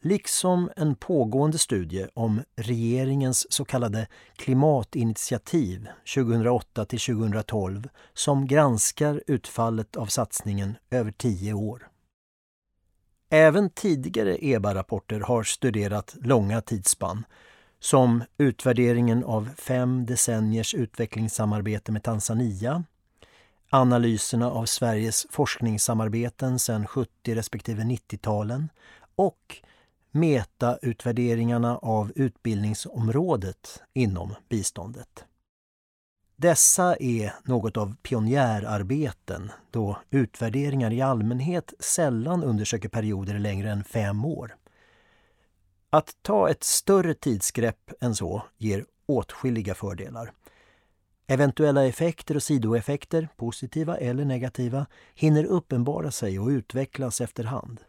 liksom 0.00 0.70
en 0.76 0.94
pågående 0.94 1.58
studie 1.58 2.06
om 2.14 2.42
regeringens 2.56 3.52
så 3.52 3.64
kallade 3.64 4.06
klimatinitiativ 4.36 5.88
2008 6.14 6.84
till 6.84 7.00
2012 7.00 7.88
som 8.14 8.46
granskar 8.46 9.22
utfallet 9.26 9.96
av 9.96 10.06
satsningen 10.06 10.76
över 10.90 11.10
tio 11.12 11.52
år. 11.52 11.88
Även 13.30 13.70
tidigare 13.70 14.36
EBA-rapporter 14.40 15.20
har 15.20 15.42
studerat 15.42 16.16
långa 16.20 16.60
tidsspann 16.60 17.24
som 17.80 18.24
utvärderingen 18.38 19.24
av 19.24 19.48
fem 19.56 20.06
decenniers 20.06 20.74
utvecklingssamarbete 20.74 21.92
med 21.92 22.02
Tanzania, 22.02 22.84
analyserna 23.70 24.50
av 24.50 24.66
Sveriges 24.66 25.26
forskningssamarbeten 25.30 26.58
sedan 26.58 26.86
70 26.86 27.34
respektive 27.34 27.82
90-talen 27.82 28.68
och 29.16 29.60
metautvärderingarna 30.10 31.78
av 31.78 32.12
utbildningsområdet 32.14 33.82
inom 33.92 34.34
biståndet. 34.48 35.24
Dessa 36.36 36.96
är 36.96 37.34
något 37.44 37.76
av 37.76 37.94
pionjärarbeten 38.02 39.52
då 39.70 39.98
utvärderingar 40.10 40.92
i 40.92 41.00
allmänhet 41.00 41.74
sällan 41.78 42.44
undersöker 42.44 42.88
perioder 42.88 43.38
längre 43.38 43.70
än 43.70 43.84
fem 43.84 44.24
år. 44.24 44.56
Att 45.90 46.16
ta 46.22 46.50
ett 46.50 46.64
större 46.64 47.14
tidsgrepp 47.14 47.92
än 48.00 48.14
så 48.14 48.42
ger 48.58 48.84
åtskilliga 49.06 49.74
fördelar. 49.74 50.32
Eventuella 51.26 51.86
effekter 51.86 52.34
och 52.34 52.42
sidoeffekter, 52.42 53.28
positiva 53.36 53.96
eller 53.96 54.24
negativa, 54.24 54.86
hinner 55.14 55.44
uppenbara 55.44 56.10
sig 56.10 56.38
och 56.38 56.48
utvecklas 56.48 57.20
efterhand. 57.20 57.80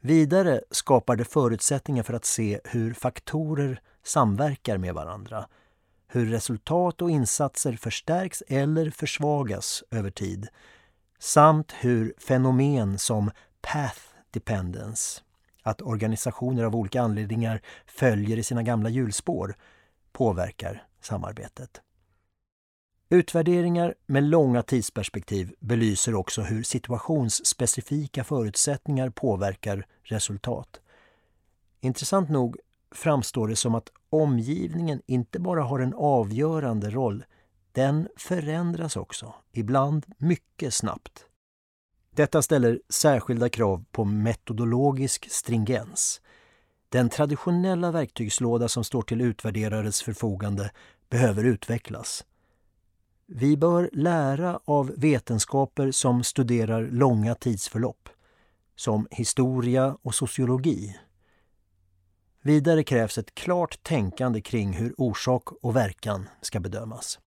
Vidare 0.00 0.60
skapar 0.70 1.16
det 1.16 1.24
förutsättningar 1.24 2.02
för 2.02 2.14
att 2.14 2.24
se 2.24 2.60
hur 2.64 2.94
faktorer 2.94 3.80
samverkar 4.02 4.78
med 4.78 4.94
varandra 4.94 5.46
hur 6.08 6.26
resultat 6.26 7.02
och 7.02 7.10
insatser 7.10 7.72
förstärks 7.72 8.42
eller 8.48 8.90
försvagas 8.90 9.84
över 9.90 10.10
tid 10.10 10.48
samt 11.18 11.72
hur 11.72 12.14
fenomen 12.18 12.98
som 12.98 13.30
path 13.60 14.00
dependence, 14.30 15.20
att 15.62 15.82
organisationer 15.82 16.64
av 16.64 16.76
olika 16.76 17.02
anledningar 17.02 17.60
följer 17.86 18.36
i 18.36 18.42
sina 18.42 18.62
gamla 18.62 18.88
hjulspår, 18.88 19.56
påverkar 20.12 20.86
samarbetet. 21.00 21.80
Utvärderingar 23.10 23.94
med 24.06 24.24
långa 24.24 24.62
tidsperspektiv 24.62 25.54
belyser 25.60 26.14
också 26.14 26.42
hur 26.42 26.62
situationsspecifika 26.62 28.24
förutsättningar 28.24 29.10
påverkar 29.10 29.86
resultat. 30.02 30.80
Intressant 31.80 32.30
nog 32.30 32.56
framstår 32.94 33.48
det 33.48 33.56
som 33.56 33.74
att 33.74 33.88
omgivningen 34.10 35.02
inte 35.06 35.38
bara 35.40 35.62
har 35.62 35.78
en 35.80 35.94
avgörande 35.94 36.90
roll, 36.90 37.24
den 37.72 38.08
förändras 38.16 38.96
också, 38.96 39.34
ibland 39.52 40.06
mycket 40.18 40.74
snabbt. 40.74 41.26
Detta 42.10 42.42
ställer 42.42 42.80
särskilda 42.88 43.48
krav 43.48 43.84
på 43.92 44.04
metodologisk 44.04 45.30
stringens. 45.30 46.20
Den 46.88 47.08
traditionella 47.08 47.90
verktygslåda 47.90 48.68
som 48.68 48.84
står 48.84 49.02
till 49.02 49.20
utvärderares 49.20 50.02
förfogande 50.02 50.70
behöver 51.08 51.44
utvecklas. 51.44 52.24
Vi 53.30 53.56
bör 53.56 53.90
lära 53.92 54.60
av 54.64 54.92
vetenskaper 54.96 55.90
som 55.90 56.24
studerar 56.24 56.88
långa 56.90 57.34
tidsförlopp, 57.34 58.08
som 58.76 59.08
historia 59.10 59.96
och 60.02 60.14
sociologi. 60.14 60.96
Vidare 62.42 62.82
krävs 62.82 63.18
ett 63.18 63.34
klart 63.34 63.82
tänkande 63.82 64.40
kring 64.40 64.72
hur 64.72 64.94
orsak 64.98 65.48
och 65.62 65.76
verkan 65.76 66.28
ska 66.40 66.60
bedömas. 66.60 67.18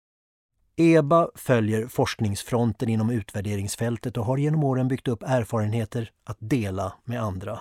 EBA 0.75 1.29
följer 1.35 1.87
forskningsfronten 1.87 2.89
inom 2.89 3.09
utvärderingsfältet 3.09 4.17
och 4.17 4.25
har 4.25 4.37
genom 4.37 4.63
åren 4.63 4.87
byggt 4.87 5.07
upp 5.07 5.23
erfarenheter 5.23 6.11
att 6.23 6.37
dela 6.39 6.93
med 7.03 7.21
andra. 7.21 7.59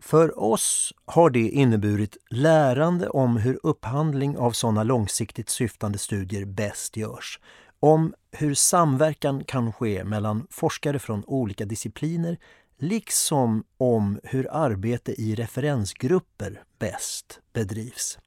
För 0.00 0.38
oss 0.38 0.92
har 1.04 1.30
det 1.30 1.48
inneburit 1.48 2.16
lärande 2.30 3.08
om 3.08 3.36
hur 3.36 3.58
upphandling 3.62 4.38
av 4.38 4.52
sådana 4.52 4.82
långsiktigt 4.82 5.48
syftande 5.48 5.98
studier 5.98 6.44
bäst 6.44 6.96
görs. 6.96 7.40
Om 7.80 8.14
hur 8.32 8.54
samverkan 8.54 9.44
kan 9.44 9.72
ske 9.72 10.04
mellan 10.04 10.46
forskare 10.50 10.98
från 10.98 11.24
olika 11.26 11.64
discipliner 11.64 12.38
liksom 12.78 13.64
om 13.76 14.20
hur 14.22 14.48
arbete 14.50 15.12
i 15.12 15.34
referensgrupper 15.34 16.62
bäst 16.78 17.40
bedrivs. 17.52 18.18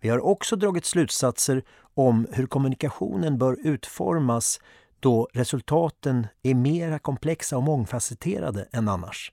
Vi 0.00 0.08
har 0.08 0.18
också 0.18 0.56
dragit 0.56 0.84
slutsatser 0.84 1.64
om 1.94 2.26
hur 2.32 2.46
kommunikationen 2.46 3.38
bör 3.38 3.58
utformas 3.64 4.60
då 5.00 5.28
resultaten 5.32 6.26
är 6.42 6.54
mera 6.54 6.98
komplexa 6.98 7.56
och 7.56 7.62
mångfacetterade 7.62 8.68
än 8.72 8.88
annars. 8.88 9.32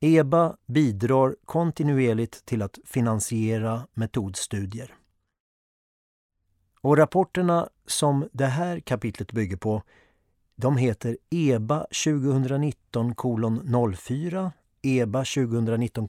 EBA 0.00 0.56
bidrar 0.66 1.36
kontinuerligt 1.44 2.44
till 2.44 2.62
att 2.62 2.78
finansiera 2.84 3.86
metodstudier. 3.94 4.94
Och 6.80 6.96
rapporterna 6.96 7.68
som 7.86 8.28
det 8.32 8.46
här 8.46 8.80
kapitlet 8.80 9.32
bygger 9.32 9.56
på 9.56 9.82
de 10.56 10.76
heter 10.76 11.16
EBA 11.30 11.86
2019 12.04 13.14
04, 13.96 14.52
EBA 14.82 15.18
2019 15.24 16.08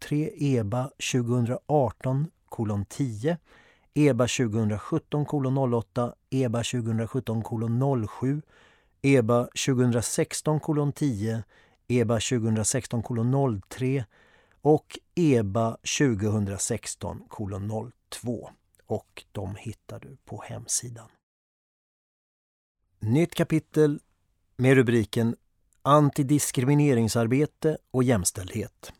03, 0.00 0.30
EBA 0.36 0.90
2018 1.12 2.30
10, 2.88 3.38
EBA 3.94 4.26
2017 4.28 5.26
08, 5.74 6.14
EBA 6.30 6.58
2017 6.58 7.42
07, 8.20 8.42
EBA 9.02 9.48
2016 9.66 10.92
10, 10.92 11.42
EBA 11.88 12.20
2016 12.20 13.02
03 13.68 14.04
och 14.62 14.98
EBA 15.14 15.76
2016 15.98 17.22
02. 18.10 18.50
Och 18.86 19.24
de 19.32 19.56
hittar 19.56 20.00
du 20.00 20.16
på 20.24 20.42
hemsidan. 20.42 21.08
Nytt 23.00 23.34
kapitel 23.34 24.00
med 24.56 24.74
rubriken 24.74 25.36
Antidiskrimineringsarbete 25.82 27.78
och 27.90 28.04
jämställdhet. 28.04 28.92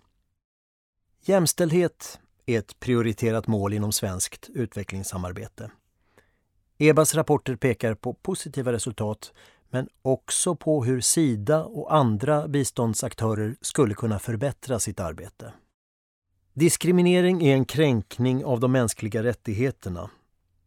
Jämställdhet 1.21 2.19
är 2.47 2.59
ett 2.59 2.81
prioriterat 2.81 3.47
mål 3.47 3.73
inom 3.73 3.93
svenskt 3.93 4.49
utvecklingssamarbete. 4.55 5.71
EBAs 6.79 7.15
rapporter 7.15 7.57
pekar 7.57 7.95
på 7.95 8.15
positiva 8.15 8.73
resultat 8.73 9.33
men 9.75 9.89
också 10.03 10.55
på 10.55 10.85
hur 10.85 11.01
Sida 11.01 11.65
och 11.65 11.95
andra 11.95 12.49
biståndsaktörer 12.49 13.57
skulle 13.61 13.95
kunna 13.95 14.19
förbättra 14.19 14.79
sitt 14.79 15.01
arbete. 15.01 15.53
Diskriminering 16.53 17.43
är 17.43 17.55
en 17.55 17.65
kränkning 17.65 18.45
av 18.45 18.61
de 18.61 18.73
mänskliga 18.73 19.23
rättigheterna 19.23 20.11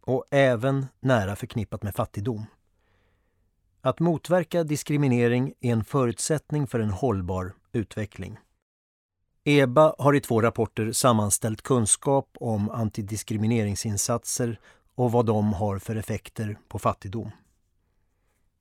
och 0.02 0.26
även 0.32 0.86
nära 1.00 1.36
förknippat 1.36 1.84
med 1.84 1.96
fattigdom. 1.96 2.46
Att 3.82 4.00
motverka 4.00 4.63
diskriminering 4.63 5.54
är 5.62 5.74
en 5.74 5.84
förutsättning 5.84 6.67
för 6.67 6.80
en 6.80 6.91
hållbar 6.91 7.54
utveckling. 7.72 8.38
EBA 9.43 9.96
har 9.98 10.15
i 10.15 10.22
två 10.22 10.41
rapporter 10.41 10.91
sammanställt 10.91 11.62
kunskap 11.62 12.30
om 12.39 12.70
antidiskrimineringsinsatser 12.70 14.60
och 14.96 15.12
vad 15.12 15.26
de 15.26 15.54
har 15.54 15.80
för 15.80 15.96
effekter 15.96 16.58
på 16.67 16.80
fattigdom. 16.80 17.32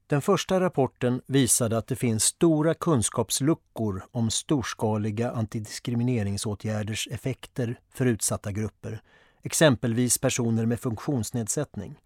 Den 0.09 0.23
första 0.23 0.61
rapporten 0.61 1.23
visade 1.27 1.79
att 1.79 1.87
det 1.87 1.97
finns 1.97 2.25
stora 2.25 2.75
kunskapsluckor 2.75 4.03
om 4.13 4.31
storskaliga 4.31 5.31
antidiskrimineringsåtgärders 5.31 7.09
effekter 7.11 7.81
för 7.91 8.07
utsatta 8.07 8.53
grupper, 8.53 9.03
exempelvis 9.43 10.19
personer 10.19 10.67
med 10.67 10.81
funktionsnedsättning. 10.81 11.99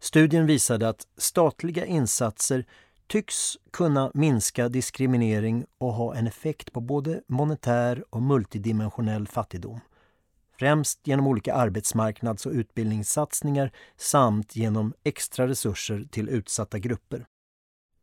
Studien 0.00 0.46
visade 0.46 0.88
att 0.88 1.06
statliga 1.16 1.86
insatser 1.86 2.64
tycks 3.06 3.56
kunna 3.70 4.10
minska 4.14 4.68
diskriminering 4.68 5.64
och 5.78 5.92
ha 5.92 6.14
en 6.14 6.26
effekt 6.26 6.72
på 6.72 6.80
både 6.80 7.22
monetär 7.26 8.04
och 8.10 8.22
multidimensionell 8.22 9.26
fattigdom. 9.26 9.80
Främst 10.62 11.06
genom 11.06 11.26
olika 11.26 11.54
arbetsmarknads 11.54 12.46
och 12.46 12.52
utbildningssatsningar 12.52 13.72
samt 13.96 14.56
genom 14.56 14.94
extra 15.04 15.48
resurser 15.48 16.06
till 16.10 16.28
utsatta 16.28 16.78
grupper. 16.78 17.26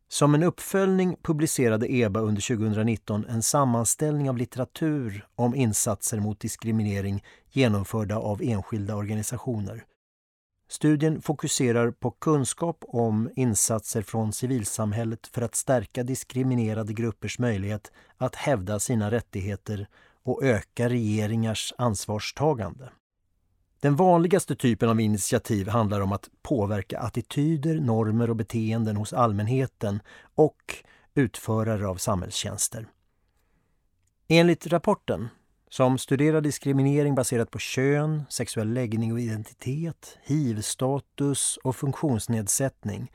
Som 0.08 0.34
en 0.34 0.42
uppföljning 0.42 1.16
publicerade 1.22 1.92
EBA 1.92 2.20
under 2.20 2.56
2019 2.56 3.24
en 3.28 3.42
sammanställning 3.42 4.30
av 4.30 4.36
litteratur 4.36 5.26
om 5.34 5.54
insatser 5.54 6.20
mot 6.20 6.40
diskriminering 6.40 7.24
genomförda 7.50 8.16
av 8.18 8.42
enskilda 8.42 8.96
organisationer. 8.96 9.84
Studien 10.68 11.22
fokuserar 11.22 11.90
på 11.90 12.10
kunskap 12.10 12.84
om 12.88 13.30
insatser 13.36 14.02
från 14.02 14.32
civilsamhället 14.32 15.26
för 15.26 15.42
att 15.42 15.54
stärka 15.54 16.02
diskriminerade 16.02 16.92
gruppers 16.92 17.38
möjlighet 17.38 17.92
att 18.16 18.34
hävda 18.34 18.80
sina 18.80 19.10
rättigheter 19.10 19.86
och 20.22 20.44
öka 20.44 20.88
regeringars 20.88 21.72
ansvarstagande. 21.78 22.90
Den 23.80 23.96
vanligaste 23.96 24.56
typen 24.56 24.88
av 24.88 25.00
initiativ 25.00 25.68
handlar 25.68 26.00
om 26.00 26.12
att 26.12 26.28
påverka 26.42 26.98
attityder, 26.98 27.80
normer 27.80 28.30
och 28.30 28.36
beteenden 28.36 28.96
hos 28.96 29.12
allmänheten 29.12 30.00
och 30.34 30.74
utförare 31.14 31.88
av 31.88 31.96
samhällstjänster. 31.96 32.88
Enligt 34.28 34.66
rapporten 34.66 35.28
som 35.70 35.98
studerar 35.98 36.40
diskriminering 36.40 37.14
baserat 37.14 37.50
på 37.50 37.58
kön, 37.58 38.22
sexuell 38.28 38.72
läggning 38.72 39.12
och 39.12 39.20
identitet, 39.20 40.18
hiv-status 40.22 41.58
och 41.64 41.76
funktionsnedsättning 41.76 43.12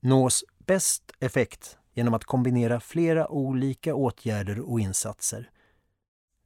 nås 0.00 0.44
bäst 0.58 1.02
effekt 1.20 1.76
genom 1.94 2.14
att 2.14 2.24
kombinera 2.24 2.80
flera 2.80 3.28
olika 3.28 3.94
åtgärder 3.94 4.60
och 4.60 4.80
insatser. 4.80 5.50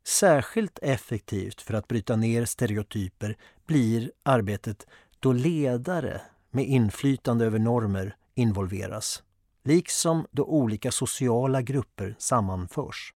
Särskilt 0.06 0.78
effektivt 0.82 1.60
för 1.62 1.74
att 1.74 1.88
bryta 1.88 2.16
ner 2.16 2.44
stereotyper 2.44 3.36
blir 3.66 4.12
arbetet 4.22 4.86
då 5.20 5.32
ledare 5.32 6.20
med 6.50 6.64
inflytande 6.64 7.44
över 7.46 7.58
normer 7.58 8.16
involveras, 8.34 9.22
liksom 9.64 10.26
då 10.30 10.44
olika 10.44 10.90
sociala 10.90 11.62
grupper 11.62 12.16
sammanförs. 12.18 13.12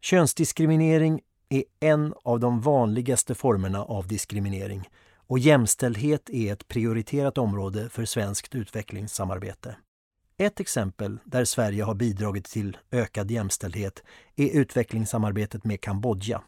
Könsdiskriminering 0.00 1.20
är 1.48 1.64
en 1.80 2.14
av 2.22 2.40
de 2.40 2.60
vanligaste 2.60 3.34
formerna 3.34 3.84
av 3.84 4.08
diskriminering 4.08 4.88
och 5.16 5.38
jämställdhet 5.38 6.30
är 6.30 6.52
ett 6.52 6.68
prioriterat 6.68 7.38
område 7.38 7.88
för 7.88 8.04
svenskt 8.04 8.54
utvecklingssamarbete. 8.54 9.76
Ett 10.38 10.60
exempel 10.60 11.18
där 11.24 11.44
Sverige 11.44 11.82
har 11.82 11.94
bidragit 11.94 12.44
till 12.44 12.76
ökad 12.90 13.30
jämställdhet 13.30 14.02
är 14.36 14.48
utvecklingssamarbetet 14.60 15.64
med 15.64 15.80
Kambodja. 15.80 16.42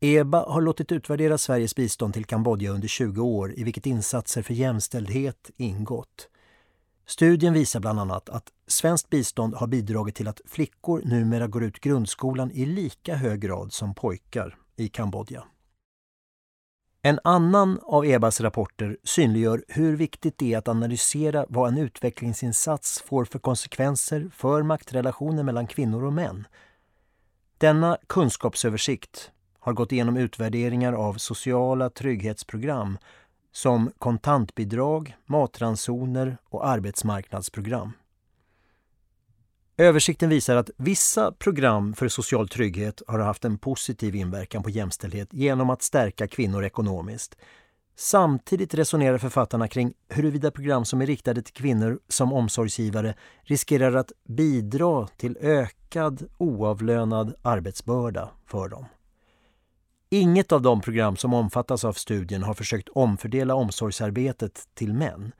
EBA 0.00 0.44
har 0.48 0.60
låtit 0.60 0.92
utvärdera 0.92 1.38
Sveriges 1.38 1.74
bistånd 1.74 2.14
till 2.14 2.24
Kambodja 2.24 2.70
under 2.70 2.88
20 2.88 3.22
år 3.22 3.54
i 3.56 3.64
vilket 3.64 3.86
insatser 3.86 4.42
för 4.42 4.54
jämställdhet 4.54 5.50
ingått. 5.56 6.28
Studien 7.06 7.52
visar 7.52 7.80
bland 7.80 8.00
annat 8.00 8.28
att 8.28 8.52
svenskt 8.66 9.10
bistånd 9.10 9.54
har 9.54 9.66
bidragit 9.66 10.14
till 10.14 10.28
att 10.28 10.40
flickor 10.44 11.02
numera 11.04 11.46
går 11.46 11.64
ut 11.64 11.80
grundskolan 11.80 12.50
i 12.50 12.66
lika 12.66 13.14
hög 13.14 13.40
grad 13.40 13.72
som 13.72 13.94
pojkar 13.94 14.56
i 14.76 14.88
Kambodja. 14.88 15.44
En 17.02 17.20
annan 17.24 17.80
av 17.82 18.06
EBAs 18.06 18.40
rapporter 18.40 18.96
synliggör 19.04 19.64
hur 19.68 19.96
viktigt 19.96 20.38
det 20.38 20.54
är 20.54 20.58
att 20.58 20.68
analysera 20.68 21.46
vad 21.48 21.68
en 21.68 21.78
utvecklingsinsats 21.78 23.02
får 23.02 23.24
för 23.24 23.38
konsekvenser 23.38 24.30
för 24.34 24.62
maktrelationer 24.62 25.42
mellan 25.42 25.66
kvinnor 25.66 26.04
och 26.04 26.12
män. 26.12 26.46
Denna 27.58 27.98
kunskapsöversikt 28.06 29.30
har 29.58 29.72
gått 29.72 29.92
igenom 29.92 30.16
utvärderingar 30.16 30.92
av 30.92 31.14
sociala 31.14 31.90
trygghetsprogram 31.90 32.98
som 33.52 33.92
kontantbidrag, 33.98 35.16
matransoner 35.26 36.36
och 36.44 36.68
arbetsmarknadsprogram. 36.68 37.92
Översikten 39.80 40.28
visar 40.28 40.56
att 40.56 40.70
vissa 40.76 41.32
program 41.32 41.94
för 41.94 42.08
social 42.08 42.48
trygghet 42.48 43.02
har 43.06 43.18
haft 43.18 43.44
en 43.44 43.58
positiv 43.58 44.14
inverkan 44.14 44.62
på 44.62 44.70
jämställdhet 44.70 45.28
genom 45.32 45.70
att 45.70 45.82
stärka 45.82 46.28
kvinnor 46.28 46.64
ekonomiskt. 46.64 47.36
Samtidigt 47.96 48.74
resonerar 48.74 49.18
författarna 49.18 49.68
kring 49.68 49.92
huruvida 50.08 50.50
program 50.50 50.84
som 50.84 51.02
är 51.02 51.06
riktade 51.06 51.42
till 51.42 51.54
kvinnor 51.54 52.00
som 52.08 52.32
omsorgsgivare 52.32 53.14
riskerar 53.42 53.94
att 53.94 54.12
bidra 54.28 55.06
till 55.06 55.36
ökad 55.40 56.28
oavlönad 56.38 57.34
arbetsbörda 57.42 58.30
för 58.46 58.68
dem. 58.68 58.84
Inget 60.10 60.52
av 60.52 60.62
de 60.62 60.80
program 60.80 61.16
som 61.16 61.34
omfattas 61.34 61.84
av 61.84 61.92
studien 61.92 62.42
har 62.42 62.54
försökt 62.54 62.88
omfördela 62.88 63.54
omsorgsarbetet 63.54 64.68
till 64.74 64.94
män. 64.94 65.32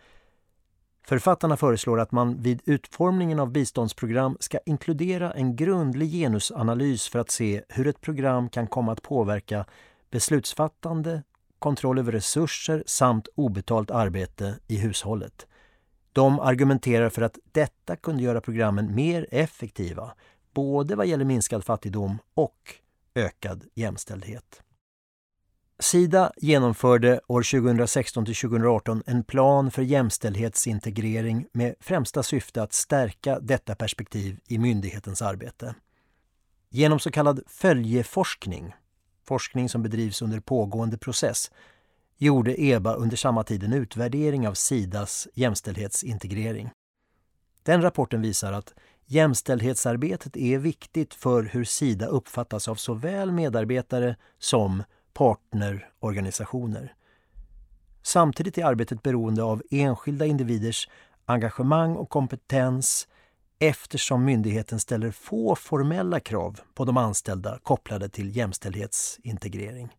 Författarna 1.10 1.56
föreslår 1.56 2.00
att 2.00 2.12
man 2.12 2.42
vid 2.42 2.62
utformningen 2.64 3.40
av 3.40 3.50
biståndsprogram 3.50 4.36
ska 4.40 4.58
inkludera 4.66 5.32
en 5.32 5.56
grundlig 5.56 6.12
genusanalys 6.12 7.08
för 7.08 7.18
att 7.18 7.30
se 7.30 7.62
hur 7.68 7.86
ett 7.86 8.00
program 8.00 8.48
kan 8.48 8.66
komma 8.66 8.92
att 8.92 9.02
påverka 9.02 9.64
beslutsfattande, 10.10 11.22
kontroll 11.58 11.98
över 11.98 12.12
resurser 12.12 12.84
samt 12.86 13.28
obetalt 13.34 13.90
arbete 13.90 14.58
i 14.66 14.76
hushållet. 14.76 15.46
De 16.12 16.40
argumenterar 16.40 17.08
för 17.08 17.22
att 17.22 17.38
detta 17.52 17.96
kunde 17.96 18.22
göra 18.22 18.40
programmen 18.40 18.94
mer 18.94 19.26
effektiva, 19.30 20.12
både 20.54 20.96
vad 20.96 21.06
gäller 21.06 21.24
minskad 21.24 21.64
fattigdom 21.64 22.18
och 22.34 22.74
ökad 23.14 23.64
jämställdhet. 23.74 24.62
Sida 25.80 26.32
genomförde 26.36 27.20
år 27.26 27.42
2016 27.42 28.24
till 28.24 28.34
2018 28.34 29.02
en 29.06 29.24
plan 29.24 29.70
för 29.70 29.82
jämställdhetsintegrering 29.82 31.46
med 31.52 31.74
främsta 31.80 32.22
syfte 32.22 32.62
att 32.62 32.72
stärka 32.72 33.40
detta 33.40 33.74
perspektiv 33.74 34.40
i 34.46 34.58
myndighetens 34.58 35.22
arbete. 35.22 35.74
Genom 36.70 36.98
så 36.98 37.10
kallad 37.10 37.40
följeforskning, 37.46 38.74
forskning 39.24 39.68
som 39.68 39.82
bedrivs 39.82 40.22
under 40.22 40.40
pågående 40.40 40.98
process, 40.98 41.50
gjorde 42.18 42.62
EBA 42.62 42.94
under 42.94 43.16
samma 43.16 43.44
tid 43.44 43.64
en 43.64 43.72
utvärdering 43.72 44.48
av 44.48 44.54
Sidas 44.54 45.28
jämställdhetsintegrering. 45.34 46.70
Den 47.62 47.82
rapporten 47.82 48.22
visar 48.22 48.52
att 48.52 48.74
jämställdhetsarbetet 49.06 50.36
är 50.36 50.58
viktigt 50.58 51.14
för 51.14 51.42
hur 51.42 51.64
Sida 51.64 52.06
uppfattas 52.06 52.68
av 52.68 52.74
såväl 52.74 53.32
medarbetare 53.32 54.16
som 54.38 54.82
partnerorganisationer. 55.12 56.94
Samtidigt 58.02 58.58
är 58.58 58.64
arbetet 58.64 59.02
beroende 59.02 59.42
av 59.42 59.62
enskilda 59.70 60.26
individers 60.26 60.88
engagemang 61.24 61.96
och 61.96 62.08
kompetens 62.08 63.08
eftersom 63.58 64.24
myndigheten 64.24 64.80
ställer 64.80 65.10
få 65.10 65.54
formella 65.54 66.20
krav 66.20 66.60
på 66.74 66.84
de 66.84 66.96
anställda 66.96 67.58
kopplade 67.62 68.08
till 68.08 68.36
jämställdhetsintegrering. 68.36 69.96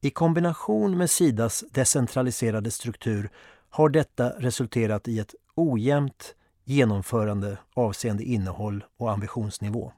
I 0.00 0.10
kombination 0.10 0.98
med 0.98 1.10
Sidas 1.10 1.64
decentraliserade 1.70 2.70
struktur 2.70 3.30
har 3.68 3.88
detta 3.88 4.30
resulterat 4.30 5.08
i 5.08 5.18
ett 5.18 5.34
ojämnt 5.54 6.34
genomförande 6.64 7.58
avseende 7.74 8.24
innehåll 8.24 8.84
och 8.96 9.12
ambitionsnivå. 9.12 9.92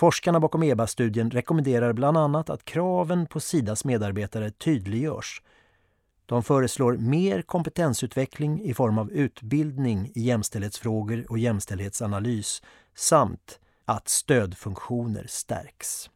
Forskarna 0.00 0.40
bakom 0.40 0.62
EBA-studien 0.62 1.30
rekommenderar 1.30 1.92
bland 1.92 2.16
annat 2.16 2.50
att 2.50 2.64
kraven 2.64 3.26
på 3.26 3.40
Sidas 3.40 3.84
medarbetare 3.84 4.50
tydliggörs. 4.50 5.42
De 6.26 6.42
föreslår 6.42 6.96
mer 6.96 7.42
kompetensutveckling 7.42 8.62
i 8.62 8.74
form 8.74 8.98
av 8.98 9.10
utbildning 9.10 10.12
i 10.14 10.20
jämställdhetsfrågor 10.20 11.26
och 11.28 11.38
jämställdhetsanalys 11.38 12.62
samt 12.94 13.60
att 13.84 14.08
stödfunktioner 14.08 15.26
stärks. 15.28 16.10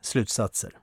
Slutsatser 0.00 0.78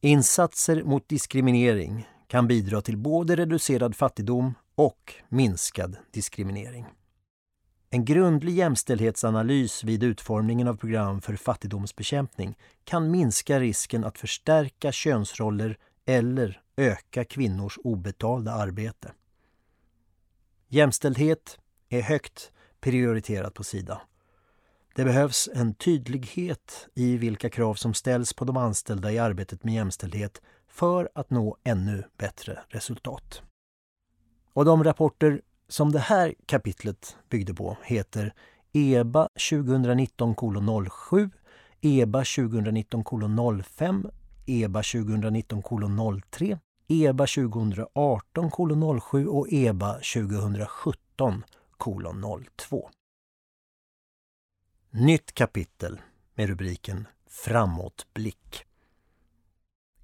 Insatser 0.00 0.82
mot 0.82 1.08
diskriminering 1.08 2.08
kan 2.26 2.48
bidra 2.48 2.80
till 2.80 2.96
både 2.96 3.36
reducerad 3.36 3.96
fattigdom 3.96 4.54
och 4.74 5.14
minskad 5.28 5.96
diskriminering. 6.10 6.86
En 7.90 8.04
grundlig 8.04 8.52
jämställdhetsanalys 8.52 9.84
vid 9.84 10.02
utformningen 10.02 10.68
av 10.68 10.76
program 10.76 11.20
för 11.20 11.36
fattigdomsbekämpning 11.36 12.56
kan 12.84 13.10
minska 13.10 13.60
risken 13.60 14.04
att 14.04 14.18
förstärka 14.18 14.92
könsroller 14.92 15.78
eller 16.06 16.62
öka 16.76 17.24
kvinnors 17.24 17.78
obetalda 17.84 18.52
arbete. 18.52 19.12
Jämställdhet 20.68 21.58
är 21.88 22.02
högt 22.02 22.52
prioriterat 22.80 23.54
på 23.54 23.64
Sida. 23.64 24.00
Det 24.94 25.04
behövs 25.04 25.48
en 25.54 25.74
tydlighet 25.74 26.88
i 26.94 27.16
vilka 27.16 27.50
krav 27.50 27.74
som 27.74 27.94
ställs 27.94 28.32
på 28.32 28.44
de 28.44 28.56
anställda 28.56 29.12
i 29.12 29.18
arbetet 29.18 29.64
med 29.64 29.74
jämställdhet 29.74 30.42
för 30.68 31.08
att 31.14 31.30
nå 31.30 31.56
ännu 31.64 32.04
bättre 32.18 32.58
resultat. 32.68 33.42
Och 34.52 34.64
de 34.64 34.84
rapporter 34.84 35.42
som 35.68 35.92
det 35.92 35.98
här 35.98 36.34
kapitlet 36.46 37.16
byggde 37.28 37.54
på 37.54 37.76
heter 37.82 38.34
EBA 38.72 39.28
2019 39.50 40.34
07, 41.10 41.30
EBA 41.80 42.18
2019 42.18 43.04
05, 43.64 44.06
EBA 44.46 44.82
2019 44.82 45.62
03, 46.30 46.58
EBA 46.88 47.26
2018 47.26 48.50
07 49.00 49.26
och 49.26 49.52
EBA 49.52 49.92
2017 49.92 51.42
02. 52.56 52.90
Nytt 54.90 55.32
kapitel 55.32 56.00
med 56.34 56.48
rubriken 56.48 57.08
Framåtblick. 57.28 58.64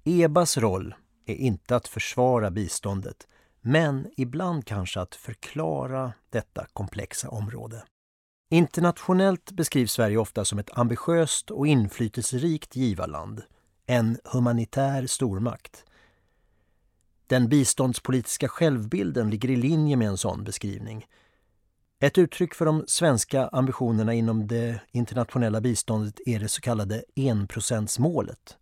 EBAs 0.03 0.57
roll 0.57 0.95
är 1.25 1.35
inte 1.35 1.75
att 1.75 1.87
försvara 1.87 2.51
biståndet 2.51 3.27
men 3.65 4.07
ibland 4.17 4.65
kanske 4.65 4.99
att 4.99 5.15
förklara 5.15 6.13
detta 6.29 6.65
komplexa 6.73 7.29
område. 7.29 7.83
Internationellt 8.49 9.51
beskrivs 9.51 9.91
Sverige 9.91 10.17
ofta 10.17 10.45
som 10.45 10.59
ett 10.59 10.77
ambitiöst 10.77 11.51
och 11.51 11.67
inflytelserikt 11.67 12.75
givarland, 12.75 13.41
en 13.85 14.17
humanitär 14.23 15.07
stormakt. 15.07 15.85
Den 17.27 17.49
biståndspolitiska 17.49 18.47
självbilden 18.47 19.29
ligger 19.29 19.49
i 19.49 19.55
linje 19.55 19.95
med 19.95 20.07
en 20.07 20.17
sån 20.17 20.43
beskrivning. 20.43 21.05
Ett 21.99 22.17
uttryck 22.17 22.53
för 22.53 22.65
de 22.65 22.83
svenska 22.87 23.47
ambitionerna 23.47 24.13
inom 24.13 24.47
det 24.47 24.81
internationella 24.91 25.61
biståndet 25.61 26.19
är 26.25 26.39
det 26.39 26.47
så 26.47 26.61
kallade 26.61 27.03
enprocentsmålet. 27.15 28.57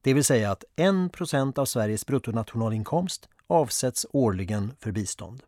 Det 0.00 0.14
vill 0.14 0.24
säga 0.24 0.50
att 0.50 0.64
1% 0.76 1.58
av 1.58 1.64
Sveriges 1.64 2.06
bruttonationalinkomst 2.06 3.28
avsätts 3.46 4.06
årligen 4.10 4.72
för 4.78 4.92
bistånd. 4.92 5.42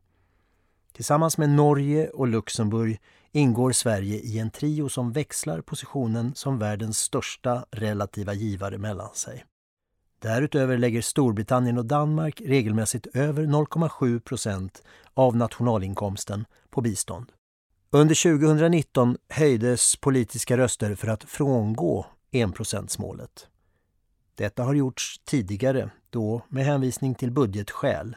Tillsammans 0.92 1.38
med 1.38 1.50
Norge 1.50 2.08
och 2.08 2.26
Luxemburg 2.28 3.00
ingår 3.32 3.72
Sverige 3.72 4.16
i 4.18 4.38
en 4.38 4.50
trio 4.50 4.88
som 4.88 5.12
växlar 5.12 5.60
positionen 5.60 6.34
som 6.34 6.58
världens 6.58 6.98
största 6.98 7.64
relativa 7.70 8.34
givare 8.34 8.78
mellan 8.78 9.14
sig. 9.14 9.44
Därutöver 10.18 10.78
lägger 10.78 11.02
Storbritannien 11.02 11.78
och 11.78 11.86
Danmark 11.86 12.40
regelmässigt 12.40 13.06
över 13.06 13.42
0,7 13.42 14.20
procent 14.20 14.82
av 15.14 15.36
nationalinkomsten 15.36 16.44
på 16.70 16.80
bistånd. 16.80 17.32
Under 17.90 18.38
2019 18.38 19.16
höjdes 19.28 19.96
politiska 19.96 20.56
röster 20.56 20.94
för 20.94 21.08
att 21.08 21.24
frångå 21.24 22.06
enprocentsmålet. 22.32 23.48
Detta 24.36 24.62
har 24.62 24.74
gjorts 24.74 25.20
tidigare, 25.24 25.90
då 26.10 26.42
med 26.48 26.64
hänvisning 26.64 27.14
till 27.14 27.30
budgetskäl. 27.30 28.16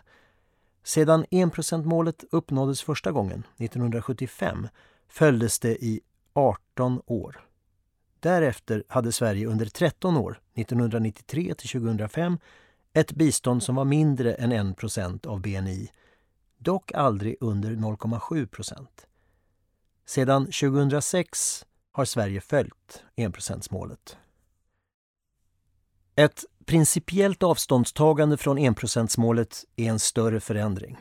Sedan 0.84 1.26
enprocentmålet 1.32 2.24
uppnåddes 2.32 2.82
första 2.82 3.12
gången, 3.12 3.44
1975, 3.58 4.68
följdes 5.08 5.60
det 5.60 5.84
i 5.84 6.02
18 6.34 7.02
år. 7.06 7.46
Därefter 8.20 8.84
hade 8.88 9.12
Sverige 9.12 9.48
under 9.48 9.66
13 9.66 10.18
år, 10.18 10.42
1993 10.54 11.54
till 11.54 11.70
2005, 11.70 12.38
ett 12.94 13.12
bistånd 13.12 13.64
som 13.64 13.76
var 13.76 13.86
mindre 13.86 14.34
än 14.34 14.54
1% 14.54 15.28
av 15.28 15.42
BNI, 15.42 15.92
dock 16.58 16.92
aldrig 16.92 17.36
under 17.40 17.72
0,7. 17.72 18.88
Sedan 20.06 20.46
2006 20.46 21.66
har 21.92 22.06
Sverige 22.06 22.42
följt 22.42 23.04
enprocentsmålet. 23.16 24.18
Ett 26.20 26.46
principiellt 26.66 27.44
avståndstagande 27.44 28.38
från 28.38 28.58
enprocentsmålet 28.58 29.64
är 29.76 29.90
en 29.90 30.00
större 30.00 30.40
förändring. 30.40 30.98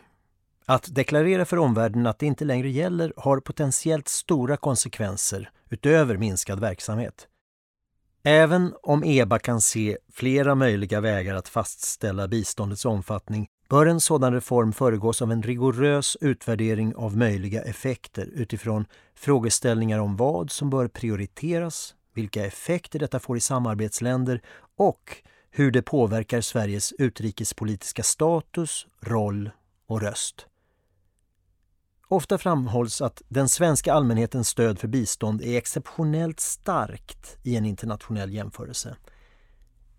Att 0.66 0.94
deklarera 0.94 1.44
för 1.44 1.56
omvärlden 1.56 2.06
att 2.06 2.18
det 2.18 2.26
inte 2.26 2.44
längre 2.44 2.68
gäller 2.68 3.12
har 3.16 3.40
potentiellt 3.40 4.08
stora 4.08 4.56
konsekvenser 4.56 5.50
utöver 5.70 6.16
minskad 6.16 6.60
verksamhet. 6.60 7.28
Även 8.22 8.74
om 8.82 9.04
EBA 9.04 9.38
kan 9.38 9.60
se 9.60 9.98
flera 10.12 10.54
möjliga 10.54 11.00
vägar 11.00 11.34
att 11.34 11.48
fastställa 11.48 12.28
biståndets 12.28 12.84
omfattning 12.84 13.46
bör 13.68 13.86
en 13.86 14.00
sådan 14.00 14.32
reform 14.32 14.72
föregås 14.72 15.22
av 15.22 15.32
en 15.32 15.42
rigorös 15.42 16.16
utvärdering 16.20 16.94
av 16.94 17.16
möjliga 17.16 17.62
effekter 17.62 18.28
utifrån 18.34 18.86
frågeställningar 19.14 19.98
om 19.98 20.16
vad 20.16 20.50
som 20.50 20.70
bör 20.70 20.88
prioriteras, 20.88 21.94
vilka 22.18 22.46
effekter 22.46 22.98
detta 22.98 23.20
får 23.20 23.36
i 23.36 23.40
samarbetsländer 23.40 24.42
och 24.76 25.16
hur 25.50 25.70
det 25.70 25.82
påverkar 25.82 26.40
Sveriges 26.40 26.92
utrikespolitiska 26.92 28.02
status, 28.02 28.86
roll 29.00 29.50
och 29.86 30.00
röst. 30.00 30.46
Ofta 32.08 32.38
framhålls 32.38 33.00
att 33.00 33.22
den 33.28 33.48
svenska 33.48 33.92
allmänhetens 33.92 34.48
stöd 34.48 34.78
för 34.78 34.88
bistånd 34.88 35.42
är 35.42 35.56
exceptionellt 35.56 36.40
starkt 36.40 37.36
i 37.42 37.56
en 37.56 37.64
internationell 37.64 38.34
jämförelse. 38.34 38.96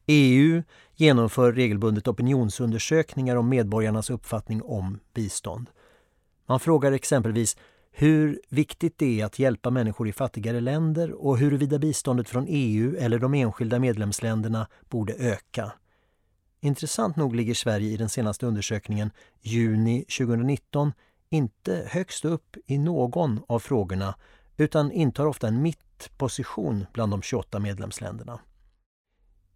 EU 0.08 0.64
genomför 0.96 1.54
regelbundet 1.54 2.08
opinionsundersökningar 2.08 3.36
om 3.36 3.50
medborgarnas 3.50 4.10
uppfattning 4.10 4.62
om 4.62 5.00
bistånd. 5.14 5.70
Man 6.46 6.60
frågar 6.60 6.92
exempelvis 6.92 7.58
hur 7.92 8.42
viktigt 8.50 8.98
det 8.98 9.22
är 9.22 9.26
att 9.26 9.40
hjälpa 9.40 9.70
människor 9.70 10.08
i 10.08 10.12
fattigare 10.12 10.60
länder 10.60 11.12
och 11.12 11.38
huruvida 11.38 11.80
biståndet 11.80 12.30
från 12.30 12.46
EU 12.48 12.96
eller 13.00 13.20
de 13.20 13.34
enskilda 13.34 13.80
medlemsländerna 13.80 14.68
borde 14.90 15.14
öka. 15.14 15.72
Intressant 16.62 17.16
nog 17.16 17.36
ligger 17.36 17.54
Sverige 17.54 17.90
i 17.90 17.98
den 17.98 18.10
senaste 18.10 18.46
undersökningen, 18.46 19.12
juni 19.42 20.06
2019, 20.18 20.94
inte 21.30 21.88
högst 21.88 22.26
upp 22.26 22.58
i 22.66 22.78
någon 22.78 23.40
av 23.48 23.60
frågorna 23.60 24.16
utan 24.58 24.92
intar 24.92 25.26
ofta 25.26 25.48
en 25.48 25.62
mittposition 25.62 26.86
bland 26.94 27.12
de 27.12 27.22
28 27.22 27.60
medlemsländerna. 27.60 28.40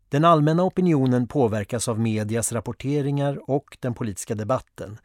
Den 0.10 0.26
allmänna 0.26 0.64
opinionen 0.64 1.28
påverkas 1.28 1.88
av 1.88 2.00
medias 2.00 2.52
rapporteringar 2.52 3.50
och 3.50 3.78
den 3.80 3.94
politiska 3.94 4.36
debatten. 4.36 4.98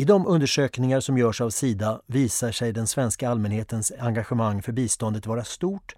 I 0.00 0.04
de 0.04 0.26
undersökningar 0.26 1.00
som 1.00 1.18
görs 1.18 1.40
av 1.40 1.50
Sida 1.50 2.00
visar 2.06 2.52
sig 2.52 2.72
den 2.72 2.86
svenska 2.86 3.30
allmänhetens 3.30 3.92
engagemang 3.98 4.62
för 4.62 4.72
biståndet 4.72 5.26
vara 5.26 5.44
stort 5.44 5.96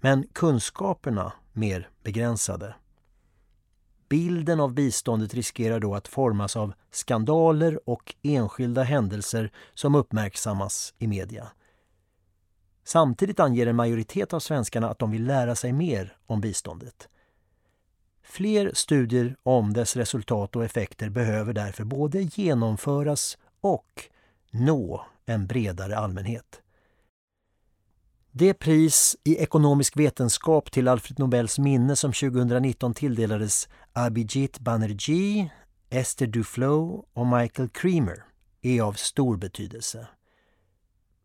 men 0.00 0.26
kunskaperna 0.32 1.32
mer 1.52 1.88
begränsade. 2.02 2.74
Bilden 4.08 4.60
av 4.60 4.74
biståndet 4.74 5.34
riskerar 5.34 5.80
då 5.80 5.94
att 5.94 6.08
formas 6.08 6.56
av 6.56 6.72
skandaler 6.90 7.88
och 7.88 8.14
enskilda 8.22 8.82
händelser 8.82 9.52
som 9.74 9.94
uppmärksammas 9.94 10.94
i 10.98 11.06
media. 11.06 11.48
Samtidigt 12.84 13.40
anger 13.40 13.66
en 13.66 13.76
majoritet 13.76 14.32
av 14.32 14.40
svenskarna 14.40 14.90
att 14.90 14.98
de 14.98 15.10
vill 15.10 15.24
lära 15.24 15.54
sig 15.54 15.72
mer 15.72 16.16
om 16.26 16.40
biståndet. 16.40 17.08
Fler 18.30 18.70
studier 18.74 19.36
om 19.42 19.72
dess 19.72 19.96
resultat 19.96 20.56
och 20.56 20.64
effekter 20.64 21.08
behöver 21.08 21.52
därför 21.52 21.84
både 21.84 22.22
genomföras 22.22 23.38
och 23.60 24.04
nå 24.50 25.06
en 25.26 25.46
bredare 25.46 25.98
allmänhet. 25.98 26.62
Det 28.30 28.54
pris 28.54 29.16
i 29.24 29.36
ekonomisk 29.36 29.96
vetenskap 29.96 30.70
till 30.70 30.88
Alfred 30.88 31.18
Nobels 31.18 31.58
minne 31.58 31.96
som 31.96 32.12
2019 32.12 32.94
tilldelades 32.94 33.68
Abhijit 33.92 34.58
Banerjee, 34.58 35.50
Esther 35.90 36.26
Duflo 36.26 37.06
och 37.12 37.26
Michael 37.26 37.68
Creamer 37.68 38.24
är 38.62 38.82
av 38.82 38.92
stor 38.92 39.36
betydelse. 39.36 40.06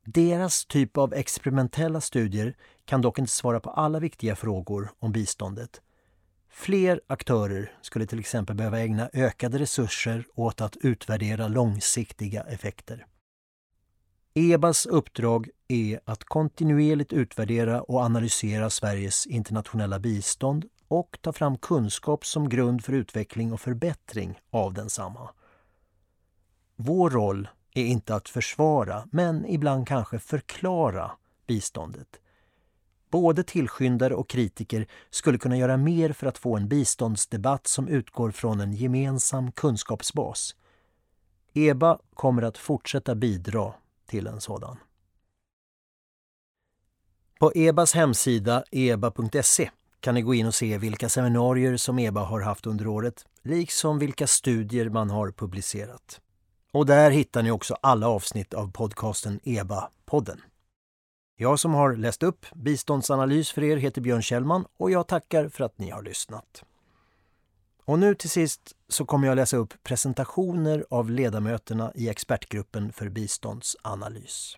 Deras 0.05 0.65
typ 0.65 0.97
av 0.97 1.13
experimentella 1.13 2.01
studier 2.01 2.55
kan 2.85 3.01
dock 3.01 3.19
inte 3.19 3.31
svara 3.31 3.59
på 3.59 3.69
alla 3.69 3.99
viktiga 3.99 4.35
frågor 4.35 4.91
om 4.99 5.11
biståndet. 5.11 5.81
Fler 6.55 7.01
aktörer 7.07 7.71
skulle 7.81 8.05
till 8.05 8.19
exempel 8.19 8.55
behöva 8.55 8.79
ägna 8.79 9.09
ökade 9.13 9.59
resurser 9.59 10.25
åt 10.35 10.61
att 10.61 10.77
utvärdera 10.77 11.47
långsiktiga 11.47 12.43
effekter. 12.43 13.05
EBAs 14.33 14.85
uppdrag 14.85 15.49
är 15.67 15.99
att 16.05 16.23
kontinuerligt 16.23 17.13
utvärdera 17.13 17.81
och 17.81 17.99
analysera 17.99 18.69
Sveriges 18.69 19.25
internationella 19.25 19.99
bistånd 19.99 20.65
och 20.87 21.17
ta 21.21 21.33
fram 21.33 21.57
kunskap 21.57 22.25
som 22.25 22.49
grund 22.49 22.83
för 22.83 22.93
utveckling 22.93 23.53
och 23.53 23.61
förbättring 23.61 24.39
av 24.49 24.73
densamma. 24.73 25.29
Vår 26.75 27.09
roll 27.09 27.47
är 27.73 27.85
inte 27.85 28.15
att 28.15 28.29
försvara, 28.29 29.07
men 29.11 29.45
ibland 29.45 29.87
kanske 29.87 30.19
förklara 30.19 31.11
biståndet. 31.47 32.19
Både 33.13 33.43
tillskyndare 33.43 34.15
och 34.15 34.29
kritiker 34.29 34.87
skulle 35.09 35.37
kunna 35.37 35.57
göra 35.57 35.77
mer 35.77 36.13
för 36.13 36.27
att 36.27 36.37
få 36.37 36.57
en 36.57 36.67
biståndsdebatt 36.67 37.67
som 37.67 37.87
utgår 37.87 38.31
från 38.31 38.59
en 38.59 38.73
gemensam 38.73 39.51
kunskapsbas. 39.51 40.55
EBA 41.53 41.99
kommer 42.13 42.41
att 42.41 42.57
fortsätta 42.57 43.15
bidra 43.15 43.73
till 44.05 44.27
en 44.27 44.41
sådan. 44.41 44.77
På 47.39 47.51
EBAs 47.55 47.93
hemsida 47.93 48.63
eba.se 48.71 49.69
kan 49.99 50.15
ni 50.15 50.21
gå 50.21 50.33
in 50.33 50.47
och 50.47 50.55
se 50.55 50.77
vilka 50.77 51.09
seminarier 51.09 51.77
som 51.77 51.99
EBA 51.99 52.21
har 52.21 52.41
haft 52.41 52.67
under 52.67 52.87
året, 52.87 53.25
liksom 53.41 53.99
vilka 53.99 54.27
studier 54.27 54.89
man 54.89 55.09
har 55.09 55.31
publicerat. 55.31 56.21
Och 56.71 56.85
där 56.85 57.11
hittar 57.11 57.43
ni 57.43 57.51
också 57.51 57.77
alla 57.81 58.07
avsnitt 58.07 58.53
av 58.53 58.71
podcasten 58.71 59.39
EBA-podden. 59.43 60.39
Jag 61.35 61.59
som 61.59 61.73
har 61.73 61.95
läst 61.95 62.23
upp 62.23 62.45
biståndsanalys 62.55 63.51
för 63.51 63.63
er 63.63 63.77
heter 63.77 64.01
Björn 64.01 64.21
Kjellman 64.21 64.65
och 64.77 64.91
jag 64.91 65.07
tackar 65.07 65.49
för 65.49 65.63
att 65.63 65.79
ni 65.79 65.89
har 65.89 66.01
lyssnat. 66.01 66.63
Och 67.85 67.99
nu 67.99 68.15
till 68.15 68.29
sist 68.29 68.75
så 68.87 69.05
kommer 69.05 69.27
jag 69.27 69.35
läsa 69.35 69.57
upp 69.57 69.73
presentationer 69.83 70.85
av 70.89 71.09
ledamöterna 71.09 71.91
i 71.95 72.09
expertgruppen 72.09 72.93
för 72.93 73.09
biståndsanalys. 73.09 74.57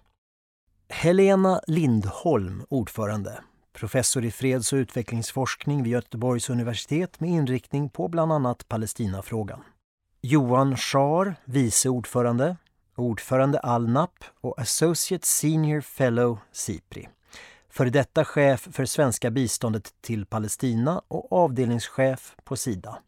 Helena 0.90 1.62
Lindholm, 1.68 2.66
ordförande, 2.70 3.44
professor 3.74 4.26
i 4.26 4.32
freds 4.32 4.74
och 4.74 4.78
utvecklingsforskning 4.78 5.84
vid 5.84 5.94
Göteborgs 5.94 6.50
universitet 6.50 7.20
med 7.20 7.30
inriktning 7.30 7.90
på 7.90 8.08
bland 8.08 8.32
annat 8.32 8.68
Palestinafrågan. 8.68 9.64
Johan 10.22 10.78
Schar, 10.78 11.36
vice 11.46 11.90
ordförande, 11.90 12.58
ordförande 12.96 13.60
Alnap 13.60 14.24
och 14.42 14.60
Associate 14.60 15.28
Senior 15.28 15.82
Fellow 15.82 16.40
SIPRI. 16.52 17.10
För 17.70 17.86
detta 17.86 18.26
chef 18.26 18.68
för 18.72 18.86
svenska 18.86 19.32
biståndet 19.32 19.94
till 20.02 20.26
Palestina 20.26 21.02
och 21.08 21.34
avdelningschef 21.34 22.36
på 22.44 22.56
Sida. 22.56 23.00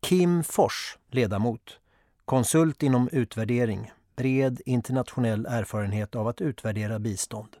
Kim 0.00 0.44
Fors, 0.44 0.98
ledamot, 1.10 1.78
konsult 2.24 2.82
inom 2.82 3.08
utvärdering, 3.12 3.92
bred 4.16 4.60
internationell 4.66 5.46
erfarenhet 5.46 6.14
av 6.14 6.28
att 6.28 6.40
utvärdera 6.40 6.98
bistånd. 6.98 7.56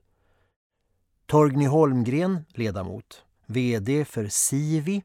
Torgny 1.26 1.66
Holmgren, 1.66 2.44
ledamot, 2.48 3.24
VD 3.46 4.04
för 4.04 4.26
Sivi, 4.28 5.02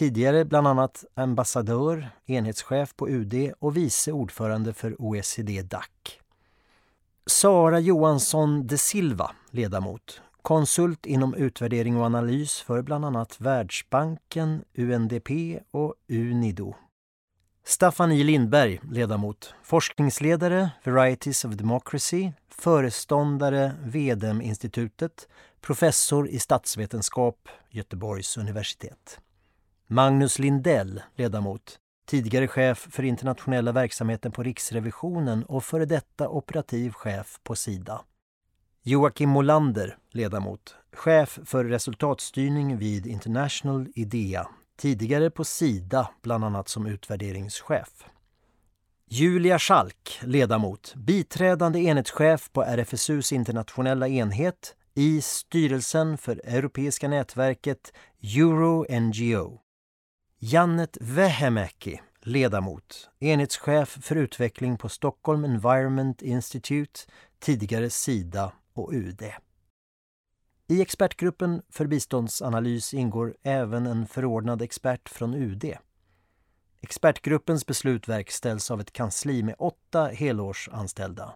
tidigare 0.00 0.44
bland 0.44 0.66
annat 0.66 1.04
ambassadör, 1.14 2.10
enhetschef 2.26 2.96
på 2.96 3.08
UD 3.08 3.52
och 3.58 3.76
vice 3.76 4.12
ordförande 4.12 4.72
för 4.72 5.02
OECD-DAC. 5.02 5.86
Sara 7.26 7.80
Johansson 7.80 8.66
de 8.66 8.78
Silva, 8.78 9.30
ledamot, 9.50 10.22
konsult 10.42 11.06
inom 11.06 11.34
utvärdering 11.34 11.96
och 11.96 12.04
analys 12.04 12.60
för 12.60 12.82
bland 12.82 13.04
annat 13.04 13.40
Världsbanken, 13.40 14.64
UNDP 14.74 15.30
och 15.70 15.94
Unido. 16.08 16.74
Staffan 17.64 18.12
I 18.12 18.24
Lindberg, 18.24 18.80
ledamot, 18.90 19.54
forskningsledare, 19.62 20.70
Varieties 20.84 21.44
of 21.44 21.52
Democracy, 21.52 22.32
föreståndare, 22.48 23.72
VDM-institutet, 23.84 25.28
professor 25.60 26.28
i 26.28 26.38
statsvetenskap, 26.38 27.48
Göteborgs 27.70 28.36
universitet. 28.36 29.20
Magnus 29.92 30.38
Lindell, 30.38 31.02
ledamot, 31.16 31.78
tidigare 32.06 32.48
chef 32.48 32.88
för 32.90 33.02
internationella 33.02 33.72
verksamheten 33.72 34.32
på 34.32 34.42
Riksrevisionen 34.42 35.44
och 35.44 35.64
före 35.64 35.84
detta 35.84 36.28
operativ 36.28 36.92
chef 36.92 37.40
på 37.42 37.56
Sida. 37.56 38.00
Joakim 38.82 39.28
Molander, 39.28 39.98
ledamot, 40.10 40.74
chef 40.92 41.38
för 41.44 41.64
resultatstyrning 41.64 42.76
vid 42.76 43.06
International 43.06 43.88
IDEA, 43.94 44.48
tidigare 44.78 45.30
på 45.30 45.44
Sida, 45.44 46.10
bland 46.22 46.44
annat 46.44 46.68
som 46.68 46.86
utvärderingschef. 46.86 48.04
Julia 49.08 49.58
Schalk, 49.58 50.20
ledamot, 50.22 50.94
biträdande 50.96 51.80
enhetschef 51.80 52.52
på 52.52 52.62
RFSUs 52.62 53.32
internationella 53.32 54.08
enhet 54.08 54.74
i 54.94 55.20
styrelsen 55.22 56.18
för 56.18 56.40
Europeiska 56.44 57.08
nätverket 57.08 57.92
Euro-NGO. 58.22 59.60
Jannet 60.42 60.98
Vähämäki, 61.00 62.00
ledamot, 62.20 63.10
enhetschef 63.18 63.98
för 64.02 64.16
utveckling 64.16 64.78
på 64.78 64.88
Stockholm 64.88 65.44
Environment 65.44 66.22
Institute, 66.22 67.00
tidigare 67.38 67.90
Sida 67.90 68.52
och 68.72 68.92
UD. 68.92 69.22
I 70.66 70.82
expertgruppen 70.82 71.62
för 71.68 71.86
biståndsanalys 71.86 72.94
ingår 72.94 73.36
även 73.42 73.86
en 73.86 74.06
förordnad 74.06 74.62
expert 74.62 75.08
från 75.08 75.34
UD. 75.34 75.64
Expertgruppens 76.80 77.66
beslut 77.66 78.08
verkställs 78.08 78.70
av 78.70 78.80
ett 78.80 78.92
kansli 78.92 79.42
med 79.42 79.54
åtta 79.58 80.06
helårsanställda. 80.06 81.34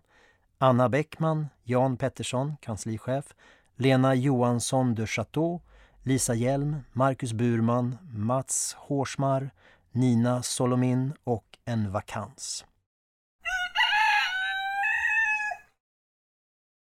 Anna 0.59 0.89
Bäckman, 0.89 1.47
Jan 1.63 1.97
Pettersson, 1.97 2.57
kanslichef, 2.61 3.35
Lena 3.77 4.15
Johansson 4.15 4.95
de 4.95 5.07
Chateau, 5.07 5.61
Lisa 6.07 6.35
Hjelm, 6.35 6.85
Marcus 6.93 7.33
Burman, 7.33 7.99
Mats 8.13 8.77
Hårsmar, 8.79 9.51
Nina 9.93 10.43
Solomin 10.43 11.13
och 11.25 11.45
en 11.65 11.93
vakans. 11.93 12.65